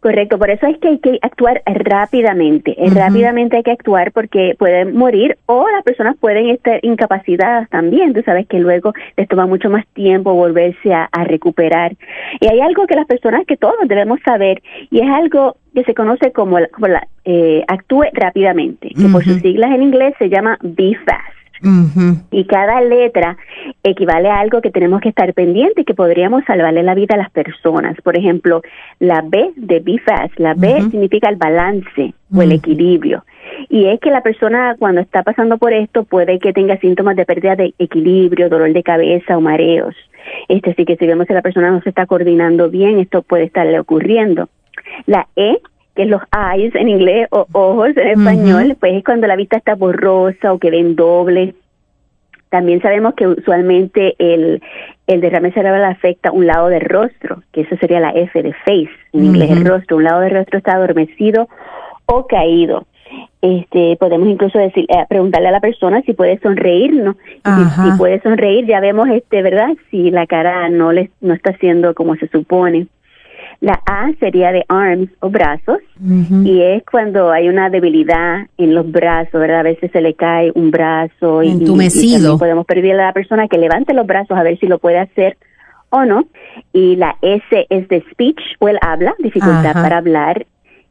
Correcto, 0.00 0.38
por 0.38 0.48
eso 0.48 0.64
es 0.68 0.78
que 0.78 0.88
hay 0.88 0.98
que 0.98 1.18
actuar 1.22 1.60
rápidamente. 1.66 2.76
Rápidamente 2.94 3.56
hay 3.56 3.62
que 3.64 3.72
actuar 3.72 4.12
porque 4.12 4.54
pueden 4.56 4.96
morir 4.96 5.36
o 5.46 5.68
las 5.68 5.82
personas 5.82 6.16
pueden 6.16 6.50
estar 6.50 6.78
incapacitadas 6.82 7.68
también. 7.68 8.14
Tú 8.14 8.22
sabes 8.22 8.46
que 8.46 8.60
luego 8.60 8.92
les 9.16 9.26
toma 9.26 9.46
mucho 9.46 9.70
más 9.70 9.84
tiempo 9.94 10.34
volverse 10.34 10.94
a, 10.94 11.08
recuperar. 11.24 11.96
Y 12.40 12.46
hay 12.46 12.60
algo 12.60 12.86
que 12.86 12.94
las 12.94 13.06
personas 13.06 13.44
que 13.44 13.56
todos 13.56 13.74
debemos 13.86 14.20
saber 14.24 14.62
y 14.90 15.00
es 15.00 15.10
algo 15.10 15.56
que 15.74 15.82
se 15.82 15.94
conoce 15.94 16.30
como, 16.30 16.60
la, 16.60 16.68
como 16.68 16.86
la, 16.86 17.06
eh, 17.24 17.64
actúe 17.66 18.04
rápidamente, 18.12 18.90
que 18.90 19.08
por 19.08 19.24
sus 19.24 19.40
siglas 19.42 19.72
en 19.72 19.82
inglés 19.82 20.14
se 20.18 20.28
llama 20.28 20.58
Be 20.62 20.96
Fast. 21.04 21.37
Y 22.30 22.44
cada 22.44 22.80
letra 22.80 23.36
equivale 23.82 24.28
a 24.30 24.40
algo 24.40 24.60
que 24.60 24.70
tenemos 24.70 25.00
que 25.00 25.08
estar 25.08 25.32
pendiente 25.34 25.82
y 25.82 25.84
que 25.84 25.94
podríamos 25.94 26.44
salvarle 26.44 26.82
la 26.82 26.94
vida 26.94 27.14
a 27.14 27.18
las 27.18 27.30
personas. 27.30 27.96
Por 28.02 28.16
ejemplo, 28.16 28.62
la 28.98 29.22
B 29.24 29.52
de 29.56 29.80
Be 29.80 29.98
Fast, 29.98 30.38
la 30.38 30.54
B 30.54 30.82
significa 30.90 31.28
el 31.28 31.36
balance 31.36 32.14
o 32.32 32.42
el 32.42 32.52
equilibrio. 32.52 33.24
Y 33.68 33.86
es 33.86 34.00
que 34.00 34.10
la 34.10 34.22
persona 34.22 34.76
cuando 34.78 35.00
está 35.00 35.22
pasando 35.22 35.58
por 35.58 35.72
esto 35.72 36.04
puede 36.04 36.38
que 36.38 36.52
tenga 36.52 36.78
síntomas 36.78 37.16
de 37.16 37.24
pérdida 37.24 37.56
de 37.56 37.74
equilibrio, 37.78 38.48
dolor 38.48 38.72
de 38.72 38.82
cabeza 38.82 39.36
o 39.36 39.40
mareos. 39.40 39.94
Este, 40.48 40.70
así 40.70 40.84
que 40.84 40.96
si 40.96 41.06
vemos 41.06 41.26
que 41.26 41.34
la 41.34 41.42
persona 41.42 41.70
no 41.70 41.80
se 41.82 41.88
está 41.88 42.06
coordinando 42.06 42.70
bien, 42.70 42.98
esto 42.98 43.22
puede 43.22 43.44
estarle 43.44 43.80
ocurriendo. 43.80 44.48
La 45.06 45.26
E, 45.36 45.58
que 45.98 46.04
es 46.04 46.10
los 46.10 46.22
eyes 46.54 46.72
en 46.76 46.88
inglés 46.88 47.26
o 47.30 47.48
ojos 47.50 47.88
en 47.96 48.06
español, 48.06 48.76
pues 48.78 48.94
es 48.94 49.02
cuando 49.02 49.26
la 49.26 49.34
vista 49.34 49.56
está 49.56 49.74
borrosa 49.74 50.52
o 50.52 50.58
que 50.60 50.70
ven 50.70 50.94
doble. 50.94 51.56
También 52.50 52.80
sabemos 52.80 53.14
que 53.14 53.26
usualmente 53.26 54.14
el, 54.20 54.62
el 55.08 55.20
derrame 55.20 55.50
cerebral 55.50 55.84
afecta 55.84 56.30
un 56.30 56.46
lado 56.46 56.68
del 56.68 56.82
rostro, 56.82 57.42
que 57.50 57.62
eso 57.62 57.76
sería 57.80 57.98
la 57.98 58.10
F 58.10 58.40
de 58.40 58.52
face, 58.52 58.88
en 59.12 59.24
inglés 59.24 59.50
el 59.50 59.64
rostro. 59.66 59.96
Un 59.96 60.04
lado 60.04 60.20
del 60.20 60.30
rostro 60.30 60.58
está 60.58 60.74
adormecido 60.74 61.48
o 62.06 62.28
caído. 62.28 62.86
Este, 63.42 63.96
podemos 63.96 64.28
incluso 64.28 64.56
decir, 64.56 64.84
eh, 64.88 65.04
preguntarle 65.08 65.48
a 65.48 65.52
la 65.52 65.60
persona 65.60 66.00
si 66.02 66.12
puede 66.12 66.38
sonreír, 66.38 66.94
¿no? 66.94 67.16
Si, 67.44 67.90
si, 67.90 67.98
puede 67.98 68.20
sonreír, 68.20 68.66
ya 68.66 68.78
vemos, 68.78 69.08
este, 69.08 69.42
¿verdad? 69.42 69.70
Si 69.90 70.12
la 70.12 70.28
cara 70.28 70.68
no 70.68 70.92
le, 70.92 71.10
no 71.20 71.34
está 71.34 71.50
haciendo 71.50 71.92
como 71.94 72.14
se 72.14 72.28
supone. 72.28 72.86
La 73.60 73.80
A 73.86 74.10
sería 74.20 74.52
de 74.52 74.64
arms 74.68 75.10
o 75.18 75.30
brazos 75.30 75.78
y 76.44 76.62
es 76.62 76.84
cuando 76.88 77.32
hay 77.32 77.48
una 77.48 77.70
debilidad 77.70 78.46
en 78.56 78.72
los 78.72 78.88
brazos, 78.90 79.40
¿verdad? 79.40 79.60
A 79.60 79.62
veces 79.64 79.90
se 79.90 80.00
le 80.00 80.14
cae 80.14 80.52
un 80.54 80.70
brazo 80.70 81.42
y, 81.42 81.50
Entumecido. 81.50 82.38
podemos 82.38 82.66
pedirle 82.66 83.02
a 83.02 83.06
la 83.06 83.12
persona 83.12 83.48
que 83.48 83.58
levante 83.58 83.94
los 83.94 84.06
brazos 84.06 84.38
a 84.38 84.44
ver 84.44 84.58
si 84.60 84.66
lo 84.66 84.78
puede 84.78 85.00
hacer 85.00 85.36
o 85.90 86.04
no. 86.04 86.26
Y 86.72 86.94
la 86.96 87.16
S 87.20 87.66
es 87.68 87.88
de 87.88 88.04
speech 88.12 88.40
o 88.60 88.68
el 88.68 88.78
habla, 88.80 89.14
dificultad 89.18 89.72
para 89.72 89.98
hablar 89.98 90.46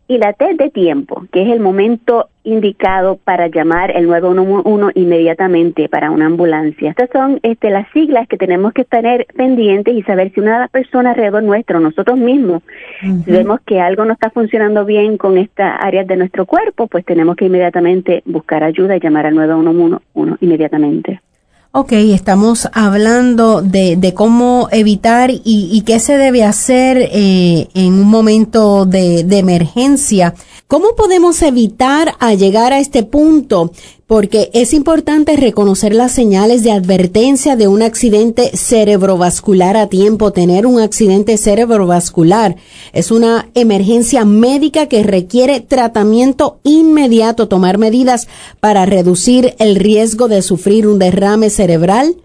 y 0.07 0.17
la 0.17 0.33
T 0.33 0.55
de 0.55 0.69
tiempo, 0.69 1.25
que 1.31 1.41
es 1.41 1.49
el 1.49 1.59
momento 1.59 2.29
indicado 2.43 3.17
para 3.17 3.47
llamar 3.47 3.91
el 3.91 4.07
911 4.07 4.97
inmediatamente 4.97 5.89
para 5.89 6.11
una 6.11 6.27
ambulancia. 6.27 6.91
Estas 6.91 7.09
son 7.11 7.39
este, 7.43 7.69
las 7.69 7.91
siglas 7.91 8.27
que 8.27 8.37
tenemos 8.37 8.71
que 8.71 8.85
tener 8.85 9.27
pendientes 9.35 9.93
y 9.93 10.01
saber 10.03 10.31
si 10.33 10.39
una 10.39 10.53
de 10.53 10.59
las 10.59 10.69
personas 10.69 11.11
alrededor 11.11 11.43
nuestro, 11.43 11.81
nosotros 11.81 12.17
mismos, 12.17 12.63
vemos 13.01 13.59
que 13.65 13.81
algo 13.81 14.05
no 14.05 14.13
está 14.13 14.29
funcionando 14.29 14.85
bien 14.85 15.17
con 15.17 15.37
estas 15.37 15.77
áreas 15.81 16.07
de 16.07 16.15
nuestro 16.15 16.45
cuerpo, 16.45 16.87
pues 16.87 17.03
tenemos 17.03 17.35
que 17.35 17.45
inmediatamente 17.45 18.23
buscar 18.25 18.63
ayuda 18.63 18.95
y 18.95 19.01
llamar 19.01 19.25
al 19.25 19.35
911 19.35 20.37
inmediatamente. 20.39 21.19
Ok, 21.79 21.91
estamos 21.91 22.67
hablando 22.73 23.61
de, 23.61 23.97
de 23.97 24.15
cómo 24.15 24.67
evitar 24.71 25.29
y, 25.29 25.41
y, 25.43 25.81
qué 25.81 25.99
se 25.99 26.17
debe 26.17 26.43
hacer 26.43 26.97
eh, 27.11 27.67
en 27.75 27.93
un 27.93 28.07
momento 28.07 28.87
de, 28.87 29.23
de 29.23 29.37
emergencia. 29.37 30.33
¿Cómo 30.67 30.95
podemos 30.95 31.39
evitar 31.43 32.15
a 32.17 32.33
llegar 32.33 32.73
a 32.73 32.79
este 32.79 33.03
punto? 33.03 33.73
Porque 34.07 34.49
es 34.53 34.73
importante 34.73 35.35
reconocer 35.35 35.93
las 35.93 36.13
señales 36.13 36.63
de 36.63 36.71
advertencia 36.71 37.57
de 37.57 37.67
un 37.67 37.81
accidente 37.81 38.55
cerebrovascular 38.55 39.75
a 39.75 39.87
tiempo. 39.87 40.31
Tener 40.31 40.65
un 40.65 40.79
accidente 40.79 41.37
cerebrovascular 41.37 42.55
es 42.93 43.11
una 43.11 43.49
emergencia 43.53 44.23
médica 44.23 44.85
que 44.85 45.03
requiere 45.03 45.59
tratamiento 45.59 46.61
inmediato, 46.63 47.49
tomar 47.49 47.77
medidas 47.77 48.29
para 48.61 48.85
reducir 48.85 49.55
el 49.59 49.75
riesgo 49.75 50.29
de 50.29 50.41
sufrir 50.41 50.87
un 50.87 50.99
derrame 50.99 51.49
cerebral 51.49 52.15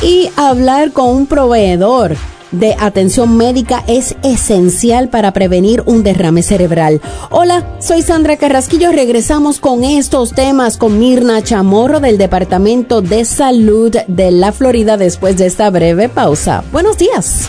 y 0.00 0.28
hablar 0.36 0.92
con 0.92 1.08
un 1.08 1.26
proveedor 1.26 2.16
de 2.50 2.74
atención 2.78 3.36
médica 3.36 3.84
es 3.86 4.16
esencial 4.22 5.08
para 5.08 5.32
prevenir 5.32 5.82
un 5.86 6.02
derrame 6.02 6.42
cerebral. 6.42 7.00
Hola, 7.30 7.76
soy 7.80 8.02
Sandra 8.02 8.36
Carrasquillo. 8.36 8.92
Regresamos 8.92 9.60
con 9.60 9.84
estos 9.84 10.32
temas 10.32 10.76
con 10.76 10.98
Mirna 10.98 11.42
Chamorro 11.42 12.00
del 12.00 12.18
Departamento 12.18 13.02
de 13.02 13.24
Salud 13.24 13.94
de 14.06 14.30
la 14.30 14.52
Florida 14.52 14.96
después 14.96 15.36
de 15.36 15.46
esta 15.46 15.70
breve 15.70 16.08
pausa. 16.08 16.64
Buenos 16.72 16.98
días. 16.98 17.48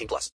18 0.01 0.07
plus. 0.07 0.29